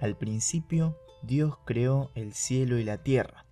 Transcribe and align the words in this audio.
Al 0.00 0.16
principio 0.16 0.96
Dios 1.22 1.56
creó 1.64 2.10
el 2.14 2.32
cielo 2.34 2.78
y 2.78 2.84
la 2.84 2.98
tierra. 2.98 3.44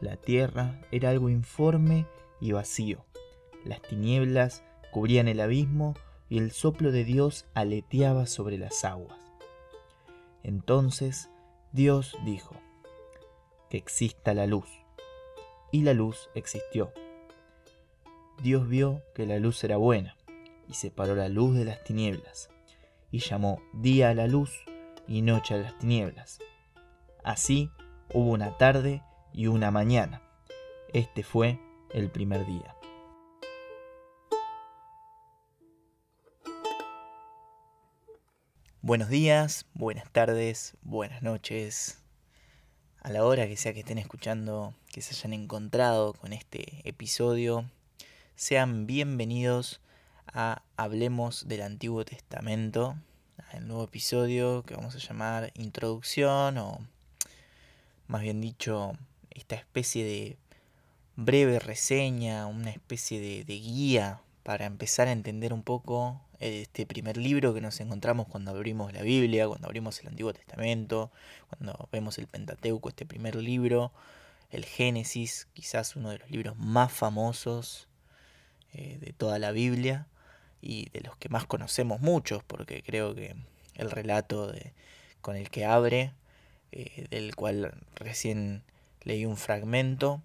La 0.00 0.16
tierra 0.16 0.80
era 0.90 1.10
algo 1.10 1.28
informe 1.28 2.06
y 2.40 2.52
vacío. 2.52 3.04
Las 3.64 3.82
tinieblas 3.82 4.64
cubrían 4.90 5.28
el 5.28 5.40
abismo 5.40 5.94
y 6.28 6.38
el 6.38 6.50
soplo 6.50 6.90
de 6.90 7.04
Dios 7.04 7.46
aleteaba 7.54 8.26
sobre 8.26 8.58
las 8.58 8.84
aguas. 8.84 9.18
Entonces 10.42 11.28
Dios 11.72 12.16
dijo, 12.24 12.56
que 13.70 13.76
exista 13.76 14.34
la 14.34 14.46
luz. 14.46 14.68
Y 15.70 15.82
la 15.82 15.94
luz 15.94 16.28
existió. 16.34 16.92
Dios 18.42 18.68
vio 18.68 19.02
que 19.14 19.26
la 19.26 19.38
luz 19.38 19.62
era 19.64 19.76
buena, 19.76 20.16
y 20.68 20.74
separó 20.74 21.14
la 21.14 21.28
luz 21.28 21.56
de 21.56 21.64
las 21.64 21.84
tinieblas, 21.84 22.50
y 23.12 23.20
llamó 23.20 23.62
día 23.72 24.10
a 24.10 24.14
la 24.14 24.26
luz 24.26 24.64
y 25.10 25.22
noche 25.22 25.54
a 25.54 25.56
las 25.58 25.76
tinieblas. 25.76 26.38
Así 27.24 27.68
hubo 28.14 28.30
una 28.30 28.56
tarde 28.56 29.02
y 29.32 29.48
una 29.48 29.72
mañana. 29.72 30.22
Este 30.92 31.24
fue 31.24 31.58
el 31.92 32.12
primer 32.12 32.46
día. 32.46 32.76
Buenos 38.82 39.08
días, 39.08 39.66
buenas 39.74 40.08
tardes, 40.12 40.76
buenas 40.82 41.22
noches. 41.22 42.00
A 43.02 43.10
la 43.10 43.24
hora 43.24 43.48
que 43.48 43.56
sea 43.56 43.74
que 43.74 43.80
estén 43.80 43.98
escuchando, 43.98 44.74
que 44.92 45.02
se 45.02 45.16
hayan 45.16 45.32
encontrado 45.32 46.12
con 46.12 46.32
este 46.32 46.88
episodio, 46.88 47.68
sean 48.36 48.86
bienvenidos 48.86 49.80
a 50.32 50.62
Hablemos 50.76 51.48
del 51.48 51.62
Antiguo 51.62 52.04
Testamento, 52.04 52.96
el 53.52 53.66
nuevo 53.66 53.84
episodio 53.84 54.62
que 54.62 54.74
vamos 54.74 54.94
a 54.94 54.98
llamar 54.98 55.50
Introducción 55.54 56.58
o 56.58 56.78
más 58.06 58.22
bien 58.22 58.40
dicho, 58.40 58.92
esta 59.30 59.54
especie 59.54 60.04
de 60.04 60.36
breve 61.16 61.58
reseña, 61.58 62.46
una 62.46 62.70
especie 62.70 63.20
de, 63.20 63.44
guía 63.44 64.20
para 64.42 64.66
empezar 64.66 65.08
a 65.08 65.12
entender 65.12 65.52
un 65.52 65.62
poco 65.62 66.20
este 66.40 66.86
primer 66.86 67.16
libro 67.16 67.54
que 67.54 67.60
nos 67.60 67.78
encontramos 67.80 68.26
cuando 68.26 68.50
abrimos 68.50 68.92
la 68.92 69.02
Biblia, 69.02 69.46
cuando 69.46 69.66
abrimos 69.66 70.00
el 70.00 70.08
Antiguo 70.08 70.32
Testamento, 70.32 71.10
cuando 71.50 71.88
vemos 71.92 72.18
el 72.18 72.26
Pentateuco, 72.26 72.88
este 72.88 73.06
primer 73.06 73.36
libro, 73.36 73.92
el 74.50 74.64
Génesis, 74.64 75.46
quizás 75.52 75.94
uno 75.94 76.10
de 76.10 76.18
los 76.18 76.30
libros 76.30 76.56
más 76.56 76.92
famosos 76.92 77.86
eh, 78.72 78.98
de 79.00 79.12
toda 79.12 79.38
la 79.38 79.52
Biblia 79.52 80.06
y 80.60 80.90
de 80.90 81.00
los 81.00 81.16
que 81.16 81.28
más 81.28 81.46
conocemos 81.46 82.00
muchos, 82.00 82.42
porque 82.44 82.82
creo 82.82 83.14
que 83.14 83.34
el 83.74 83.90
relato 83.90 84.50
de, 84.50 84.72
con 85.20 85.36
el 85.36 85.50
que 85.50 85.64
abre 85.64 86.12
eh, 86.72 87.06
del 87.10 87.34
cual 87.34 87.74
recién 87.96 88.62
leí 89.02 89.24
un 89.26 89.36
fragmento, 89.36 90.22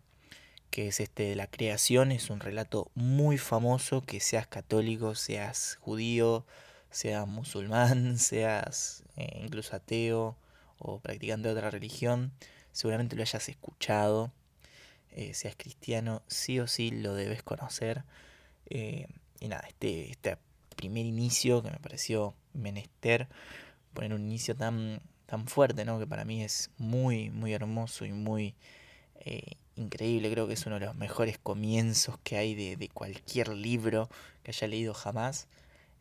que 0.70 0.88
es 0.90 1.00
este 1.00 1.24
de 1.24 1.36
la 1.36 1.48
creación, 1.48 2.12
es 2.12 2.30
un 2.30 2.40
relato 2.40 2.92
muy 2.96 3.38
famoso, 3.38 4.02
que 4.02 4.20
seas 4.20 4.46
católico, 4.48 5.16
seas 5.16 5.78
judío, 5.82 6.46
seas 6.92 7.28
musulmán, 7.28 8.18
seas 8.20 9.04
eh, 9.16 9.42
incluso 9.44 9.76
ateo 9.76 10.36
o 10.78 11.00
practicante 11.00 11.48
de 11.48 11.54
otra 11.56 11.72
religión, 11.72 12.32
seguramente 12.74 13.16
lo 13.16 13.22
hayas 13.22 13.48
escuchado, 13.48 14.32
eh, 15.12 15.34
seas 15.34 15.56
cristiano, 15.56 16.22
sí 16.28 16.60
o 16.60 16.68
sí 16.68 16.92
lo 16.92 17.14
debes 17.16 17.42
conocer. 17.42 18.04
Y 19.40 19.48
nada, 19.48 19.66
este, 19.68 20.12
este 20.12 20.38
primer 20.76 21.06
inicio 21.06 21.62
que 21.64 21.72
me 21.72 21.80
pareció 21.80 22.36
menester, 22.54 23.28
poner 23.94 24.14
un 24.14 24.22
inicio 24.22 24.56
tan 24.56 25.02
tan 25.26 25.48
fuerte, 25.48 25.86
¿no? 25.86 26.00
Que 26.00 26.08
para 26.08 26.26
mí 26.26 26.44
es 26.44 26.70
muy, 26.78 27.30
muy 27.30 27.54
hermoso 27.54 28.06
y 28.06 28.12
muy 28.12 28.56
eh, 29.16 29.58
increíble. 29.76 30.32
Creo 30.32 30.48
que 30.48 30.54
es 30.54 30.66
uno 30.66 30.80
de 30.80 30.86
los 30.86 30.96
mejores 30.96 31.38
comienzos 31.38 32.18
que 32.24 32.38
hay 32.38 32.56
de, 32.56 32.90
cualquier 32.90 33.50
libro 33.50 34.10
que 34.44 34.52
haya 34.52 34.68
leído 34.68 34.94
jamás. 34.94 35.48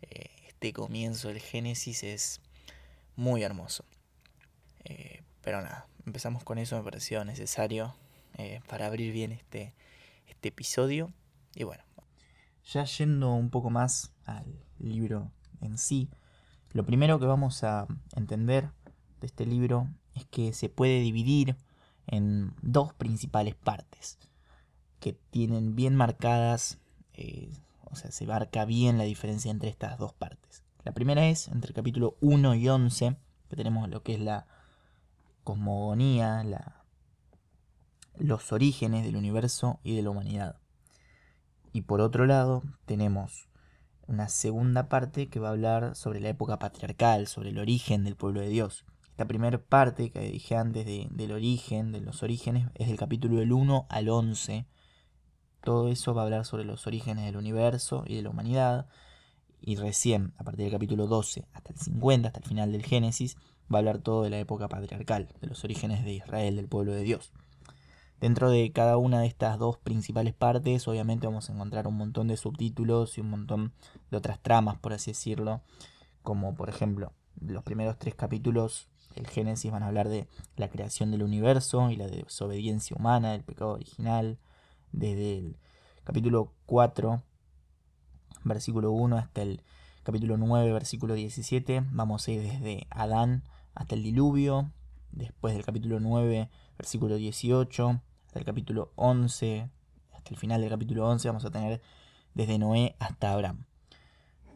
Eh, 0.02 0.30
este 0.48 0.72
comienzo 0.72 1.28
del 1.28 1.40
Génesis 1.40 2.02
es 2.04 2.40
muy 3.16 3.42
hermoso. 3.42 3.84
Eh, 4.84 5.22
pero 5.42 5.62
nada, 5.62 5.86
empezamos 6.06 6.44
con 6.44 6.58
eso, 6.58 6.76
me 6.76 6.84
pareció 6.84 7.24
necesario 7.24 7.94
para 8.66 8.86
abrir 8.86 9.12
bien 9.12 9.30
este, 9.30 9.74
este 10.26 10.48
episodio. 10.48 11.12
Y 11.54 11.64
bueno. 11.64 11.83
Ya 12.66 12.84
yendo 12.84 13.32
un 13.34 13.50
poco 13.50 13.70
más 13.70 14.12
al 14.24 14.46
libro 14.78 15.30
en 15.60 15.78
sí, 15.78 16.08
lo 16.72 16.84
primero 16.84 17.18
que 17.20 17.26
vamos 17.26 17.62
a 17.62 17.86
entender 18.16 18.70
este 19.20 19.46
libro 19.46 19.88
es 20.14 20.24
que 20.26 20.52
se 20.52 20.68
puede 20.68 21.00
dividir 21.00 21.56
en 22.06 22.54
dos 22.62 22.92
principales 22.92 23.54
partes 23.54 24.18
que 25.00 25.12
tienen 25.30 25.76
bien 25.76 25.94
marcadas, 25.96 26.78
eh, 27.12 27.50
o 27.84 27.96
sea, 27.96 28.10
se 28.10 28.26
marca 28.26 28.64
bien 28.64 28.98
la 28.98 29.04
diferencia 29.04 29.50
entre 29.50 29.68
estas 29.68 29.98
dos 29.98 30.12
partes. 30.14 30.64
La 30.82 30.92
primera 30.92 31.26
es 31.26 31.48
entre 31.48 31.68
el 31.68 31.74
capítulo 31.74 32.16
1 32.20 32.54
y 32.54 32.68
11, 32.68 33.16
que 33.48 33.56
tenemos 33.56 33.88
lo 33.88 34.02
que 34.02 34.14
es 34.14 34.20
la 34.20 34.46
cosmogonía, 35.44 36.44
los 38.16 38.52
orígenes 38.52 39.04
del 39.04 39.16
universo 39.16 39.78
y 39.82 39.94
de 39.94 40.02
la 40.02 40.10
humanidad. 40.10 40.56
Y 41.74 41.82
por 41.82 42.00
otro 42.00 42.24
lado, 42.24 42.62
tenemos 42.86 43.48
una 44.06 44.28
segunda 44.28 44.88
parte 44.88 45.28
que 45.28 45.40
va 45.40 45.48
a 45.48 45.50
hablar 45.50 45.96
sobre 45.96 46.20
la 46.20 46.28
época 46.28 46.60
patriarcal, 46.60 47.26
sobre 47.26 47.50
el 47.50 47.58
origen 47.58 48.04
del 48.04 48.14
pueblo 48.14 48.40
de 48.40 48.48
Dios. 48.48 48.84
Esta 49.10 49.26
primera 49.26 49.58
parte 49.58 50.12
que 50.12 50.20
dije 50.20 50.54
antes 50.54 50.86
del 50.86 51.32
origen, 51.32 51.90
de 51.90 52.00
los 52.00 52.22
orígenes, 52.22 52.68
es 52.76 52.86
del 52.86 52.96
capítulo 52.96 53.38
del 53.38 53.52
1 53.52 53.86
al 53.90 54.08
11. 54.08 54.68
Todo 55.64 55.88
eso 55.88 56.14
va 56.14 56.22
a 56.22 56.24
hablar 56.26 56.44
sobre 56.44 56.64
los 56.64 56.86
orígenes 56.86 57.24
del 57.24 57.36
universo 57.36 58.04
y 58.06 58.14
de 58.14 58.22
la 58.22 58.30
humanidad. 58.30 58.86
Y 59.60 59.74
recién, 59.74 60.32
a 60.38 60.44
partir 60.44 60.66
del 60.66 60.74
capítulo 60.74 61.08
12 61.08 61.48
hasta 61.54 61.72
el 61.72 61.78
50, 61.80 62.28
hasta 62.28 62.38
el 62.38 62.46
final 62.46 62.70
del 62.70 62.84
Génesis, 62.84 63.36
va 63.62 63.78
a 63.78 63.80
hablar 63.80 63.98
todo 63.98 64.22
de 64.22 64.30
la 64.30 64.38
época 64.38 64.68
patriarcal, 64.68 65.28
de 65.40 65.48
los 65.48 65.64
orígenes 65.64 66.04
de 66.04 66.12
Israel, 66.12 66.54
del 66.54 66.68
pueblo 66.68 66.92
de 66.92 67.02
Dios. 67.02 67.32
Dentro 68.24 68.48
de 68.48 68.72
cada 68.72 68.96
una 68.96 69.20
de 69.20 69.26
estas 69.26 69.58
dos 69.58 69.76
principales 69.76 70.32
partes, 70.32 70.88
obviamente 70.88 71.26
vamos 71.26 71.50
a 71.50 71.52
encontrar 71.52 71.86
un 71.86 71.98
montón 71.98 72.26
de 72.26 72.38
subtítulos 72.38 73.18
y 73.18 73.20
un 73.20 73.28
montón 73.28 73.74
de 74.10 74.16
otras 74.16 74.40
tramas, 74.40 74.78
por 74.78 74.94
así 74.94 75.10
decirlo, 75.10 75.60
como 76.22 76.54
por 76.54 76.70
ejemplo, 76.70 77.12
los 77.38 77.62
primeros 77.64 77.98
tres 77.98 78.14
capítulos 78.14 78.88
el 79.14 79.26
Génesis 79.26 79.70
van 79.70 79.82
a 79.82 79.88
hablar 79.88 80.08
de 80.08 80.26
la 80.56 80.70
creación 80.70 81.10
del 81.10 81.22
universo 81.22 81.90
y 81.90 81.96
la 81.96 82.06
desobediencia 82.06 82.96
humana, 82.98 83.32
del 83.32 83.44
pecado 83.44 83.72
original, 83.72 84.38
desde 84.90 85.36
el 85.36 85.58
capítulo 86.04 86.50
4, 86.64 87.22
versículo 88.44 88.90
1 88.92 89.18
hasta 89.18 89.42
el 89.42 89.62
capítulo 90.02 90.38
9, 90.38 90.72
versículo 90.72 91.12
17. 91.12 91.84
Vamos 91.90 92.26
a 92.26 92.32
ir 92.32 92.40
desde 92.40 92.86
Adán 92.88 93.44
hasta 93.74 93.94
el 93.94 94.02
diluvio, 94.02 94.70
después 95.12 95.52
del 95.52 95.66
capítulo 95.66 96.00
9, 96.00 96.48
versículo 96.78 97.16
18, 97.16 98.00
hasta 98.34 98.40
el 98.40 98.46
capítulo 98.46 98.92
11, 98.96 99.70
hasta 100.12 100.30
el 100.30 100.36
final 100.36 100.60
del 100.60 100.68
capítulo 100.68 101.08
11 101.08 101.28
vamos 101.28 101.44
a 101.44 101.52
tener 101.52 101.80
desde 102.34 102.58
Noé 102.58 102.96
hasta 102.98 103.32
Abraham. 103.32 103.64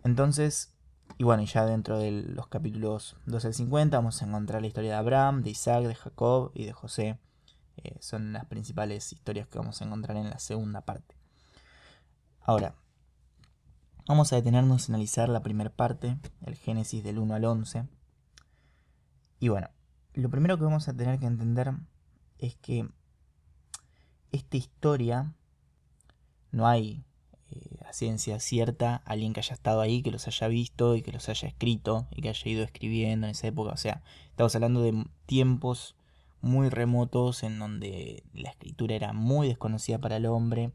Entonces, 0.03 0.75
y 1.17 1.23
bueno, 1.23 1.45
ya 1.45 1.65
dentro 1.65 1.97
de 1.97 2.11
los 2.11 2.49
capítulos 2.49 3.17
12 3.27 3.47
al 3.47 3.55
50 3.55 3.97
vamos 3.97 4.21
a 4.21 4.27
encontrar 4.27 4.63
la 4.63 4.67
historia 4.67 4.91
de 4.91 4.97
Abraham, 4.97 5.45
de 5.45 5.51
Isaac, 5.51 5.85
de 5.85 5.95
Jacob 5.95 6.51
y 6.55 6.65
de 6.65 6.73
José. 6.73 7.21
Eh, 7.77 7.95
son 8.01 8.33
las 8.33 8.47
principales 8.47 9.13
historias 9.13 9.47
que 9.47 9.59
vamos 9.59 9.81
a 9.81 9.85
encontrar 9.85 10.17
en 10.17 10.29
la 10.29 10.41
segunda 10.41 10.81
parte. 10.81 11.15
Ahora, 12.41 12.75
vamos 14.09 14.33
a 14.33 14.37
detenernos 14.37 14.89
a 14.89 14.93
analizar 14.93 15.29
la 15.29 15.45
primera 15.45 15.71
parte, 15.71 16.19
el 16.45 16.57
Génesis 16.57 17.05
del 17.05 17.21
1 17.21 17.33
al 17.33 17.45
11. 17.45 17.87
Y 19.39 19.51
bueno, 19.51 19.71
lo 20.15 20.29
primero 20.31 20.59
que 20.59 20.65
vamos 20.65 20.89
a 20.89 20.97
tener 20.97 21.21
que 21.21 21.27
entender 21.27 21.75
es 22.39 22.57
que 22.57 22.89
esta 24.33 24.57
historia 24.57 25.33
no 26.51 26.67
hay 26.67 27.05
eh, 27.51 27.79
a 27.87 27.93
ciencia 27.93 28.41
cierta 28.41 29.03
alguien 29.05 29.33
que 29.33 29.41
haya 29.41 29.55
estado 29.55 29.81
ahí, 29.81 30.03
que 30.03 30.11
los 30.11 30.27
haya 30.27 30.49
visto 30.49 30.97
y 30.97 31.03
que 31.03 31.13
los 31.13 31.29
haya 31.29 31.49
escrito 31.49 32.07
y 32.11 32.23
que 32.23 32.29
haya 32.29 32.51
ido 32.51 32.63
escribiendo 32.65 33.27
en 33.27 33.31
esa 33.31 33.47
época. 33.47 33.71
O 33.71 33.77
sea, 33.77 34.03
estamos 34.31 34.55
hablando 34.55 34.83
de 34.83 35.05
tiempos 35.27 35.97
muy 36.41 36.69
remotos 36.69 37.43
en 37.43 37.59
donde 37.59 38.23
la 38.33 38.51
escritura 38.51 38.95
era 38.95 39.13
muy 39.13 39.49
desconocida 39.49 39.99
para 39.99 40.17
el 40.17 40.27
hombre. 40.27 40.73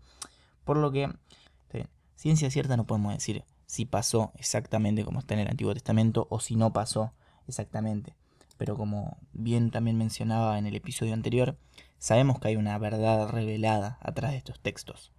Por 0.65 0.77
lo 0.77 0.91
que, 0.91 1.09
ciencia 2.15 2.49
cierta 2.49 2.77
no 2.77 2.85
podemos 2.85 3.13
decir 3.13 3.43
si 3.65 3.85
pasó 3.85 4.31
exactamente 4.35 5.03
como 5.03 5.19
está 5.19 5.33
en 5.33 5.41
el 5.41 5.49
Antiguo 5.49 5.73
Testamento 5.73 6.27
o 6.29 6.39
si 6.39 6.55
no 6.55 6.71
pasó 6.73 7.11
exactamente. 7.47 8.15
Pero 8.57 8.77
como 8.77 9.17
bien 9.33 9.71
también 9.71 9.97
mencionaba 9.97 10.57
en 10.57 10.65
el 10.65 10.75
episodio 10.75 11.13
anterior, 11.13 11.57
sabemos 12.03 12.37
que 12.37 12.49
hay 12.49 12.57
una 12.57 12.77
verdad 12.79 13.29
revelada 13.29 13.97
atrás 14.01 14.31
de 14.31 14.37
estos 14.37 14.59
textos. 14.59 15.13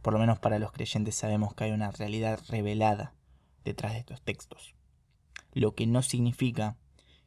Por 0.00 0.12
lo 0.12 0.20
menos 0.20 0.38
para 0.38 0.60
los 0.60 0.70
creyentes 0.70 1.16
sabemos 1.16 1.54
que 1.54 1.64
hay 1.64 1.72
una 1.72 1.90
realidad 1.90 2.38
revelada 2.48 3.14
detrás 3.64 3.94
de 3.94 3.98
estos 3.98 4.22
textos. 4.22 4.76
Lo 5.54 5.74
que 5.74 5.88
no 5.88 6.02
significa 6.02 6.76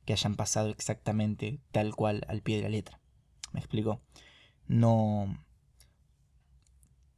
que 0.05 0.13
hayan 0.13 0.35
pasado 0.35 0.69
exactamente 0.69 1.59
tal 1.73 1.93
cual 1.93 2.23
al 2.29 2.41
pie 2.41 2.55
de 2.55 2.63
la 2.63 2.69
letra. 2.69 3.01
¿Me 3.51 3.59
explico? 3.59 3.99
No... 4.67 5.37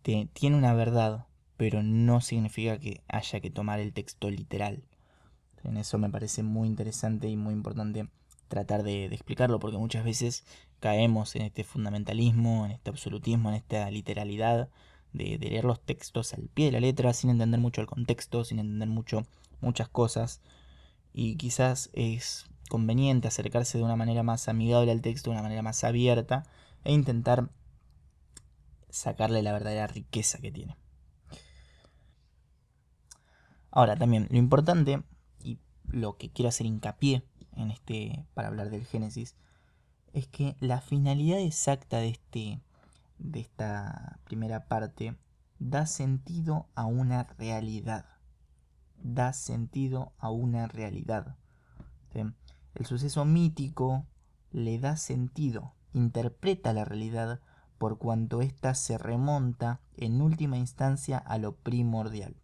tiene 0.02 0.58
una 0.58 0.74
verdad, 0.74 1.28
pero 1.56 1.84
no 1.84 2.20
significa 2.20 2.80
que 2.80 3.04
haya 3.08 3.42
que 3.42 3.52
tomar 3.52 3.80
el 3.80 3.94
texto 3.94 4.32
literal. 4.32 4.88
En 5.64 5.78
eso 5.78 6.00
me 6.00 6.10
parece 6.10 6.42
muy 6.42 6.68
interesante 6.68 7.30
y 7.30 7.38
muy 7.38 7.54
importante 7.54 8.08
tratar 8.48 8.84
de, 8.84 9.06
explicarlo, 9.06 9.60
porque 9.60 9.78
muchas 9.78 10.04
veces 10.04 10.44
caemos 10.80 11.36
en 11.36 11.44
este 11.44 11.64
fundamentalismo, 11.64 12.66
en 12.66 12.72
este 12.72 12.90
absolutismo, 12.90 13.50
en 13.50 13.56
esta 13.56 13.90
literalidad 13.90 14.70
de, 15.14 15.38
de, 15.38 15.50
leer 15.50 15.66
los 15.66 15.82
textos 15.82 16.34
al 16.34 16.50
pie 16.50 16.66
de 16.66 16.72
la 16.74 16.80
letra 16.80 17.14
sin 17.14 17.30
entender 17.30 17.60
mucho 17.60 17.82
el 17.82 17.88
contexto, 17.88 18.44
sin 18.44 18.60
entender 18.60 18.90
mucho 18.90 19.26
muchas 19.62 19.90
cosas. 19.90 20.42
Y 21.14 21.38
quizás 21.38 21.90
es 21.94 22.46
conveniente 22.70 23.28
acercarse 23.28 23.78
de 23.78 23.84
una 23.84 23.96
manera 23.96 24.24
más 24.24 24.48
amigable 24.48 24.92
al 24.92 25.02
texto, 25.02 25.30
de 25.30 25.36
una 25.36 25.44
manera 25.44 25.62
más 25.62 25.84
abierta, 25.84 26.44
e 26.84 26.94
intentar 26.94 27.50
sacarle 28.90 29.44
la 29.44 29.52
verdadera 29.54 29.88
riqueza 29.88 30.40
que 30.40 30.52
tiene. 30.52 30.78
Ahora, 33.72 33.98
también 33.98 34.28
lo 34.30 34.38
importante 34.38 35.04
y 35.44 35.60
lo 35.84 36.18
que 36.18 36.32
quiero 36.32 36.50
hacer 36.50 36.66
hincapié 36.66 37.24
en 37.56 37.72
este 37.72 38.26
para 38.34 38.50
hablar 38.50 38.70
del 38.70 38.86
Génesis 38.86 39.36
es 40.14 40.28
que 40.28 40.56
la 40.60 40.82
finalidad 40.82 41.40
exacta 41.40 41.98
de 41.98 42.10
este 42.10 42.62
de 43.18 43.40
esta 43.40 44.20
primera 44.26 44.68
parte 44.68 45.18
da 45.60 45.86
sentido 45.86 46.68
a 46.76 46.86
una 46.86 47.24
realidad. 47.24 48.06
Da 49.02 49.34
sentido 49.34 50.14
a 50.18 50.30
una 50.30 50.68
realidad. 50.68 51.38
El 52.14 52.86
suceso 52.86 53.26
mítico 53.26 54.06
le 54.52 54.80
da 54.80 54.96
sentido, 54.96 55.74
interpreta 55.94 56.74
la 56.74 56.86
realidad 56.86 57.42
por 57.78 57.98
cuanto 57.98 58.42
ésta 58.42 58.74
se 58.74 58.98
remonta 58.98 59.82
en 59.98 60.22
última 60.22 60.58
instancia 60.58 61.18
a 61.18 61.38
lo 61.38 61.56
primordial. 61.56 62.36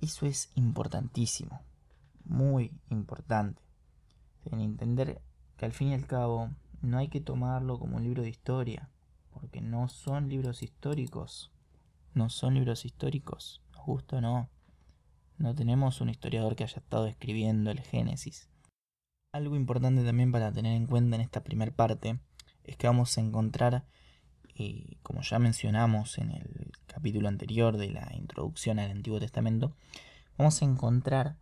Eso 0.00 0.26
es 0.26 0.50
importantísimo, 0.56 1.60
muy 2.24 2.72
importante. 2.90 3.62
En 4.44 4.60
entender 4.60 5.22
que 5.56 5.64
al 5.64 5.72
fin 5.72 5.88
y 5.88 5.94
al 5.94 6.06
cabo 6.06 6.50
no 6.80 6.98
hay 6.98 7.08
que 7.08 7.20
tomarlo 7.20 7.78
como 7.78 7.96
un 7.96 8.04
libro 8.04 8.22
de 8.22 8.28
historia, 8.28 8.90
porque 9.30 9.60
no 9.60 9.88
son 9.88 10.28
libros 10.28 10.62
históricos. 10.62 11.52
No 12.14 12.28
son 12.28 12.54
libros 12.54 12.84
históricos. 12.84 13.62
Justo 13.74 14.20
no. 14.20 14.50
No 15.38 15.54
tenemos 15.54 16.00
un 16.00 16.10
historiador 16.10 16.56
que 16.56 16.64
haya 16.64 16.78
estado 16.78 17.06
escribiendo 17.06 17.70
el 17.70 17.80
Génesis. 17.80 18.48
Algo 19.32 19.56
importante 19.56 20.04
también 20.04 20.30
para 20.30 20.52
tener 20.52 20.76
en 20.76 20.86
cuenta 20.86 21.16
en 21.16 21.22
esta 21.22 21.42
primera 21.42 21.72
parte 21.72 22.18
es 22.64 22.76
que 22.76 22.86
vamos 22.86 23.16
a 23.16 23.20
encontrar, 23.22 23.86
eh, 24.54 24.98
como 25.02 25.22
ya 25.22 25.38
mencionamos 25.38 26.18
en 26.18 26.32
el 26.32 26.72
capítulo 26.86 27.28
anterior 27.28 27.76
de 27.76 27.90
la 27.90 28.10
introducción 28.14 28.78
al 28.78 28.90
Antiguo 28.90 29.18
Testamento, 29.18 29.74
vamos 30.36 30.60
a 30.60 30.64
encontrar 30.64 31.36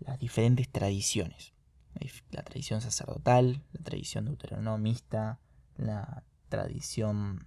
las 0.00 0.18
diferentes 0.18 0.68
tradiciones. 0.68 1.52
La 2.30 2.42
tradición 2.42 2.82
sacerdotal, 2.82 3.62
la 3.72 3.82
tradición 3.82 4.26
deuteronomista, 4.26 5.40
la 5.76 6.24
tradición 6.48 7.46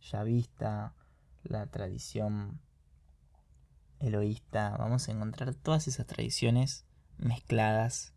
yavista, 0.00 0.94
la 1.42 1.66
tradición 1.66 2.60
eloísta. 3.98 4.76
Vamos 4.78 5.08
a 5.08 5.12
encontrar 5.12 5.54
todas 5.54 5.86
esas 5.86 6.06
tradiciones 6.06 6.86
mezcladas 7.18 8.14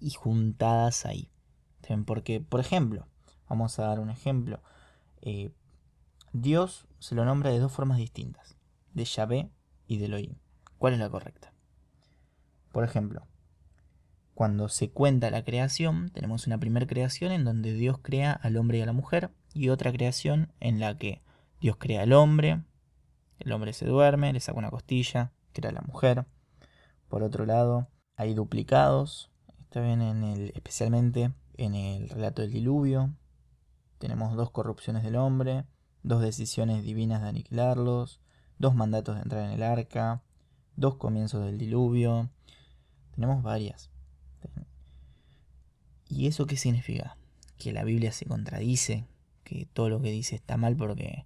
y 0.00 0.10
juntadas 0.10 1.06
ahí. 1.06 1.30
Porque, 2.04 2.40
por 2.40 2.60
ejemplo, 2.60 3.06
vamos 3.48 3.78
a 3.78 3.86
dar 3.86 4.00
un 4.00 4.10
ejemplo. 4.10 4.60
Eh, 5.22 5.52
Dios 6.32 6.86
se 6.98 7.14
lo 7.14 7.24
nombra 7.24 7.50
de 7.50 7.58
dos 7.58 7.72
formas 7.72 7.98
distintas, 7.98 8.56
de 8.92 9.04
Yahvé 9.04 9.50
y 9.86 9.98
de 9.98 10.06
Elohim. 10.06 10.34
¿Cuál 10.78 10.94
es 10.94 10.98
la 10.98 11.10
correcta? 11.10 11.55
Por 12.76 12.84
ejemplo, 12.84 13.26
cuando 14.34 14.68
se 14.68 14.90
cuenta 14.90 15.30
la 15.30 15.42
creación, 15.42 16.10
tenemos 16.10 16.46
una 16.46 16.58
primera 16.58 16.86
creación 16.86 17.32
en 17.32 17.42
donde 17.42 17.72
Dios 17.72 17.96
crea 18.02 18.32
al 18.32 18.58
hombre 18.58 18.76
y 18.76 18.82
a 18.82 18.86
la 18.86 18.92
mujer 18.92 19.30
y 19.54 19.70
otra 19.70 19.90
creación 19.92 20.52
en 20.60 20.78
la 20.78 20.98
que 20.98 21.22
Dios 21.58 21.76
crea 21.78 22.02
al 22.02 22.12
hombre, 22.12 22.64
el 23.38 23.52
hombre 23.52 23.72
se 23.72 23.86
duerme, 23.86 24.30
le 24.30 24.40
saca 24.40 24.58
una 24.58 24.68
costilla, 24.68 25.32
crea 25.54 25.70
a 25.70 25.72
la 25.72 25.80
mujer. 25.80 26.26
Por 27.08 27.22
otro 27.22 27.46
lado, 27.46 27.88
hay 28.14 28.34
duplicados, 28.34 29.30
está 29.58 29.80
bien 29.80 30.02
en 30.02 30.22
el, 30.22 30.52
especialmente 30.54 31.32
en 31.56 31.74
el 31.74 32.10
relato 32.10 32.42
del 32.42 32.52
diluvio. 32.52 33.14
Tenemos 33.96 34.36
dos 34.36 34.50
corrupciones 34.50 35.02
del 35.02 35.16
hombre, 35.16 35.64
dos 36.02 36.20
decisiones 36.20 36.82
divinas 36.82 37.22
de 37.22 37.28
aniquilarlos, 37.28 38.20
dos 38.58 38.74
mandatos 38.74 39.14
de 39.14 39.22
entrar 39.22 39.44
en 39.46 39.52
el 39.52 39.62
arca, 39.62 40.22
dos 40.76 40.96
comienzos 40.96 41.42
del 41.42 41.56
diluvio. 41.56 42.28
Tenemos 43.16 43.42
varias. 43.42 43.90
¿Y 46.08 46.28
eso 46.28 46.46
qué 46.46 46.56
significa? 46.56 47.16
Que 47.58 47.72
la 47.72 47.82
Biblia 47.82 48.12
se 48.12 48.26
contradice, 48.26 49.06
que 49.42 49.66
todo 49.72 49.88
lo 49.88 50.00
que 50.00 50.10
dice 50.10 50.36
está 50.36 50.56
mal 50.56 50.76
porque 50.76 51.24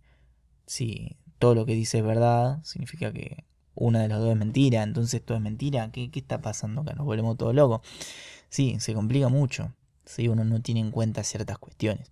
si 0.67 1.17
todo 1.39 1.55
lo 1.55 1.67
que 1.67 1.75
dice 1.75 1.99
es 1.99 2.05
verdad, 2.05 2.63
significa 2.63 3.13
que 3.13 3.45
una 3.75 4.03
de 4.03 4.09
las 4.09 4.21
dos 4.21 4.31
es 4.31 4.37
mentira, 4.37 4.83
entonces 4.83 5.23
todo 5.25 5.37
es 5.37 5.43
mentira. 5.43 5.91
¿Qué, 5.91 6.11
qué 6.11 6.21
está 6.21 6.41
pasando 6.41 6.83
acá? 6.83 6.95
Nos 6.95 7.07
volvemos 7.07 7.37
todos 7.37 7.55
locos. 7.55 7.81
Sí, 8.49 8.79
se 8.81 8.95
complica 8.95 9.29
mucho. 9.29 9.73
si 10.05 10.29
uno 10.29 10.45
no 10.45 10.63
tiene 10.63 10.81
en 10.81 10.91
cuenta 10.93 11.25
ciertas 11.25 11.59
cuestiones. 11.59 12.11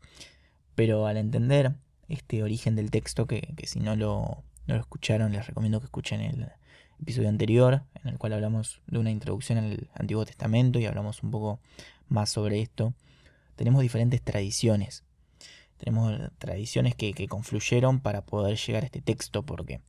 Pero 0.74 1.06
al 1.06 1.16
entender 1.16 1.74
este 2.08 2.42
origen 2.42 2.74
del 2.76 2.90
texto, 2.90 3.26
que, 3.26 3.54
que 3.56 3.66
si 3.66 3.80
no 3.80 3.96
lo, 3.96 4.42
no 4.66 4.74
lo 4.74 4.80
escucharon, 4.80 5.32
les 5.32 5.46
recomiendo 5.46 5.80
que 5.80 5.86
escuchen 5.86 6.20
el 6.20 6.50
episodio 7.00 7.28
anterior, 7.28 7.82
en 8.02 8.08
el 8.08 8.18
cual 8.18 8.32
hablamos 8.32 8.80
de 8.86 8.98
una 8.98 9.10
introducción 9.10 9.58
al 9.58 9.88
Antiguo 9.94 10.24
Testamento 10.24 10.78
y 10.78 10.86
hablamos 10.86 11.22
un 11.22 11.30
poco 11.30 11.60
más 12.08 12.30
sobre 12.30 12.60
esto. 12.60 12.94
Tenemos 13.56 13.82
diferentes 13.82 14.22
tradiciones. 14.22 15.04
Tenemos 15.78 16.18
tradiciones 16.38 16.94
que, 16.94 17.28
confluyeron 17.28 18.00
para 18.00 18.22
poder 18.22 18.56
llegar 18.56 18.82
a 18.82 18.86
este 18.86 19.00
texto, 19.00 19.44
porque, 19.44 19.80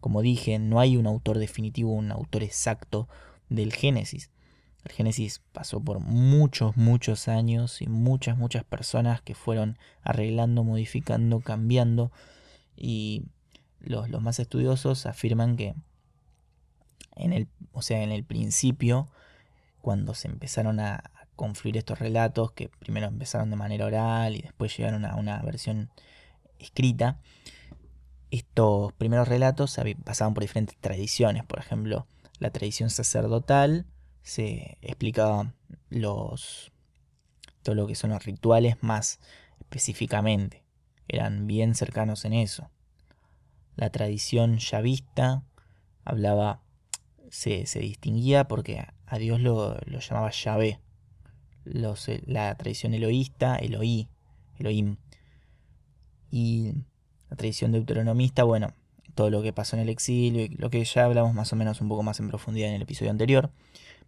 como 0.00 0.22
dije, 0.22 0.58
no 0.58 0.80
hay 0.80 0.96
un 0.96 1.06
autor 1.06 1.38
definitivo, 1.38 1.92
un 1.92 2.10
autor 2.10 2.42
exacto 2.42 3.08
del 3.48 3.72
Génesis. 3.72 4.30
El 4.84 4.92
Génesis 4.92 5.42
pasó 5.52 5.80
por 5.80 6.00
muchos, 6.00 6.76
muchos 6.76 7.28
años 7.28 7.82
y 7.82 7.86
muchas, 7.86 8.36
muchas 8.36 8.64
personas 8.64 9.20
que 9.20 9.34
fueron 9.34 9.78
arreglando, 10.02 10.64
modificando, 10.64 11.40
cambiando 11.40 12.12
y 12.76 13.24
los, 13.80 14.08
más 14.20 14.38
estudiosos 14.38 15.06
afirman 15.06 15.56
que 15.56 15.74
en 17.16 17.32
el, 17.32 17.48
o 17.72 17.82
sea, 17.82 18.02
en 18.02 18.12
el 18.12 18.24
principio, 18.24 19.10
cuando 19.80 20.14
se 20.14 20.28
empezaron 20.28 20.80
a, 20.80 21.12
confluir 21.36 21.76
estos 21.76 21.98
relatos, 21.98 22.52
que 22.52 22.70
primero 22.70 23.06
empezaron 23.08 23.50
de 23.50 23.56
manera 23.56 23.84
oral 23.84 24.36
y 24.36 24.40
después 24.40 24.74
llegaron 24.74 25.04
a 25.04 25.16
una 25.16 25.42
versión 25.42 25.90
escrita, 26.58 27.20
estos 28.30 28.94
primeros 28.94 29.28
relatos 29.28 29.78
pasaban 30.02 30.32
por 30.32 30.42
diferentes 30.42 30.78
tradiciones. 30.78 31.44
Por 31.44 31.58
ejemplo, 31.58 32.06
la 32.38 32.50
tradición 32.50 32.88
sacerdotal 32.88 33.84
se 34.22 34.78
explicaba 34.80 35.52
los 35.90 36.72
todo 37.62 37.74
lo 37.74 37.86
que 37.86 37.96
son 37.96 38.10
los 38.10 38.24
rituales 38.24 38.76
más 38.80 39.18
específicamente. 39.60 40.64
Eran 41.08 41.46
bien 41.46 41.74
cercanos 41.74 42.24
en 42.24 42.32
eso. 42.32 42.70
La 43.74 43.90
tradición 43.90 44.58
yavista 44.58 45.42
hablaba, 46.04 46.62
se, 47.30 47.64
distinguía 47.80 48.48
porque 48.48 48.86
a 49.06 49.18
Dios 49.18 49.40
lo, 49.40 49.78
llamaba 49.80 50.30
Yahvé. 50.30 50.80
Los, 51.64 52.08
eh, 52.08 52.22
la 52.26 52.54
tradición 52.54 52.94
eloísta, 52.94 53.56
Eloí, 53.56 54.08
Elohim. 54.58 54.96
Y 56.30 56.72
la 57.28 57.36
tradición 57.36 57.72
deuteronomista, 57.72 58.44
bueno, 58.44 58.72
todo 59.14 59.30
lo 59.30 59.42
que 59.42 59.52
pasó 59.52 59.76
en 59.76 59.82
el 59.82 59.88
exilio 59.88 60.44
y 60.44 60.48
lo 60.48 60.70
que 60.70 60.84
ya 60.84 61.04
hablamos 61.04 61.34
más 61.34 61.52
o 61.52 61.56
menos 61.56 61.80
un 61.80 61.88
poco 61.88 62.02
más 62.02 62.20
en 62.20 62.28
profundidad 62.28 62.68
en 62.68 62.76
el 62.76 62.82
episodio 62.82 63.10
anterior. 63.10 63.50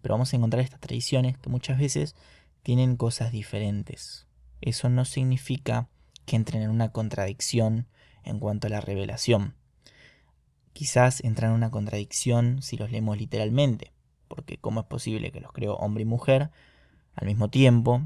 Pero 0.00 0.14
vamos 0.14 0.32
a 0.32 0.36
encontrar 0.36 0.62
estas 0.62 0.80
tradiciones 0.80 1.36
que 1.38 1.50
muchas 1.50 1.78
veces 1.78 2.14
tienen 2.62 2.96
cosas 2.96 3.32
diferentes. 3.32 4.26
Eso 4.60 4.88
no 4.88 5.04
significa 5.04 5.88
que 6.26 6.36
entren 6.36 6.62
en 6.62 6.70
una 6.70 6.92
contradicción 6.92 7.86
en 8.22 8.38
cuanto 8.38 8.66
a 8.66 8.70
la 8.70 8.80
revelación. 8.80 9.54
Quizás 10.78 11.24
entran 11.24 11.50
en 11.50 11.56
una 11.56 11.72
contradicción 11.72 12.62
si 12.62 12.76
los 12.76 12.92
leemos 12.92 13.18
literalmente, 13.18 13.90
porque 14.28 14.58
¿cómo 14.58 14.78
es 14.78 14.86
posible 14.86 15.32
que 15.32 15.40
los 15.40 15.50
creó 15.50 15.74
hombre 15.74 16.02
y 16.02 16.04
mujer 16.04 16.52
al 17.16 17.26
mismo 17.26 17.50
tiempo 17.50 18.02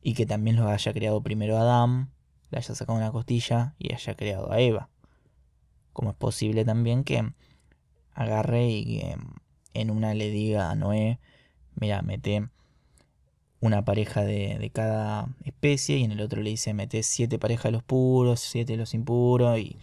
y 0.00 0.14
que 0.14 0.24
también 0.24 0.56
los 0.56 0.66
haya 0.66 0.94
creado 0.94 1.22
primero 1.22 1.58
Adán, 1.58 2.10
le 2.48 2.56
haya 2.56 2.74
sacado 2.74 2.96
una 2.96 3.12
costilla 3.12 3.74
y 3.78 3.92
haya 3.92 4.14
creado 4.14 4.50
a 4.50 4.60
Eva? 4.60 4.88
¿Cómo 5.92 6.12
es 6.12 6.16
posible 6.16 6.64
también 6.64 7.04
que 7.04 7.34
agarre 8.14 8.66
y 8.70 9.02
en 9.74 9.90
una 9.90 10.14
le 10.14 10.30
diga 10.30 10.70
a 10.70 10.74
Noé, 10.76 11.20
mira, 11.74 12.00
mete 12.00 12.48
una 13.60 13.84
pareja 13.84 14.22
de, 14.24 14.70
cada 14.72 15.28
especie 15.44 15.98
y 15.98 16.04
en 16.04 16.12
el 16.12 16.22
otro 16.22 16.40
le 16.40 16.48
dice 16.48 16.72
mete 16.72 17.02
siete 17.02 17.38
parejas 17.38 17.64
de 17.64 17.72
los 17.72 17.82
puros, 17.82 18.40
siete 18.40 18.72
de 18.72 18.78
los 18.78 18.94
impuros 18.94 19.58
y, 19.58 19.76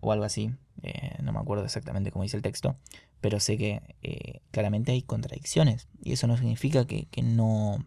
o 0.00 0.12
algo 0.12 0.26
así. 0.26 0.52
Eh, 0.86 1.16
no 1.22 1.32
me 1.32 1.38
acuerdo 1.38 1.64
exactamente 1.64 2.12
cómo 2.12 2.24
dice 2.24 2.36
el 2.36 2.42
texto, 2.42 2.76
pero 3.22 3.40
sé 3.40 3.56
que 3.56 3.96
eh, 4.02 4.42
claramente 4.50 4.92
hay 4.92 5.00
contradicciones 5.00 5.88
y 6.02 6.12
eso 6.12 6.26
no 6.26 6.36
significa 6.36 6.86
que, 6.86 7.08
no, 7.22 7.86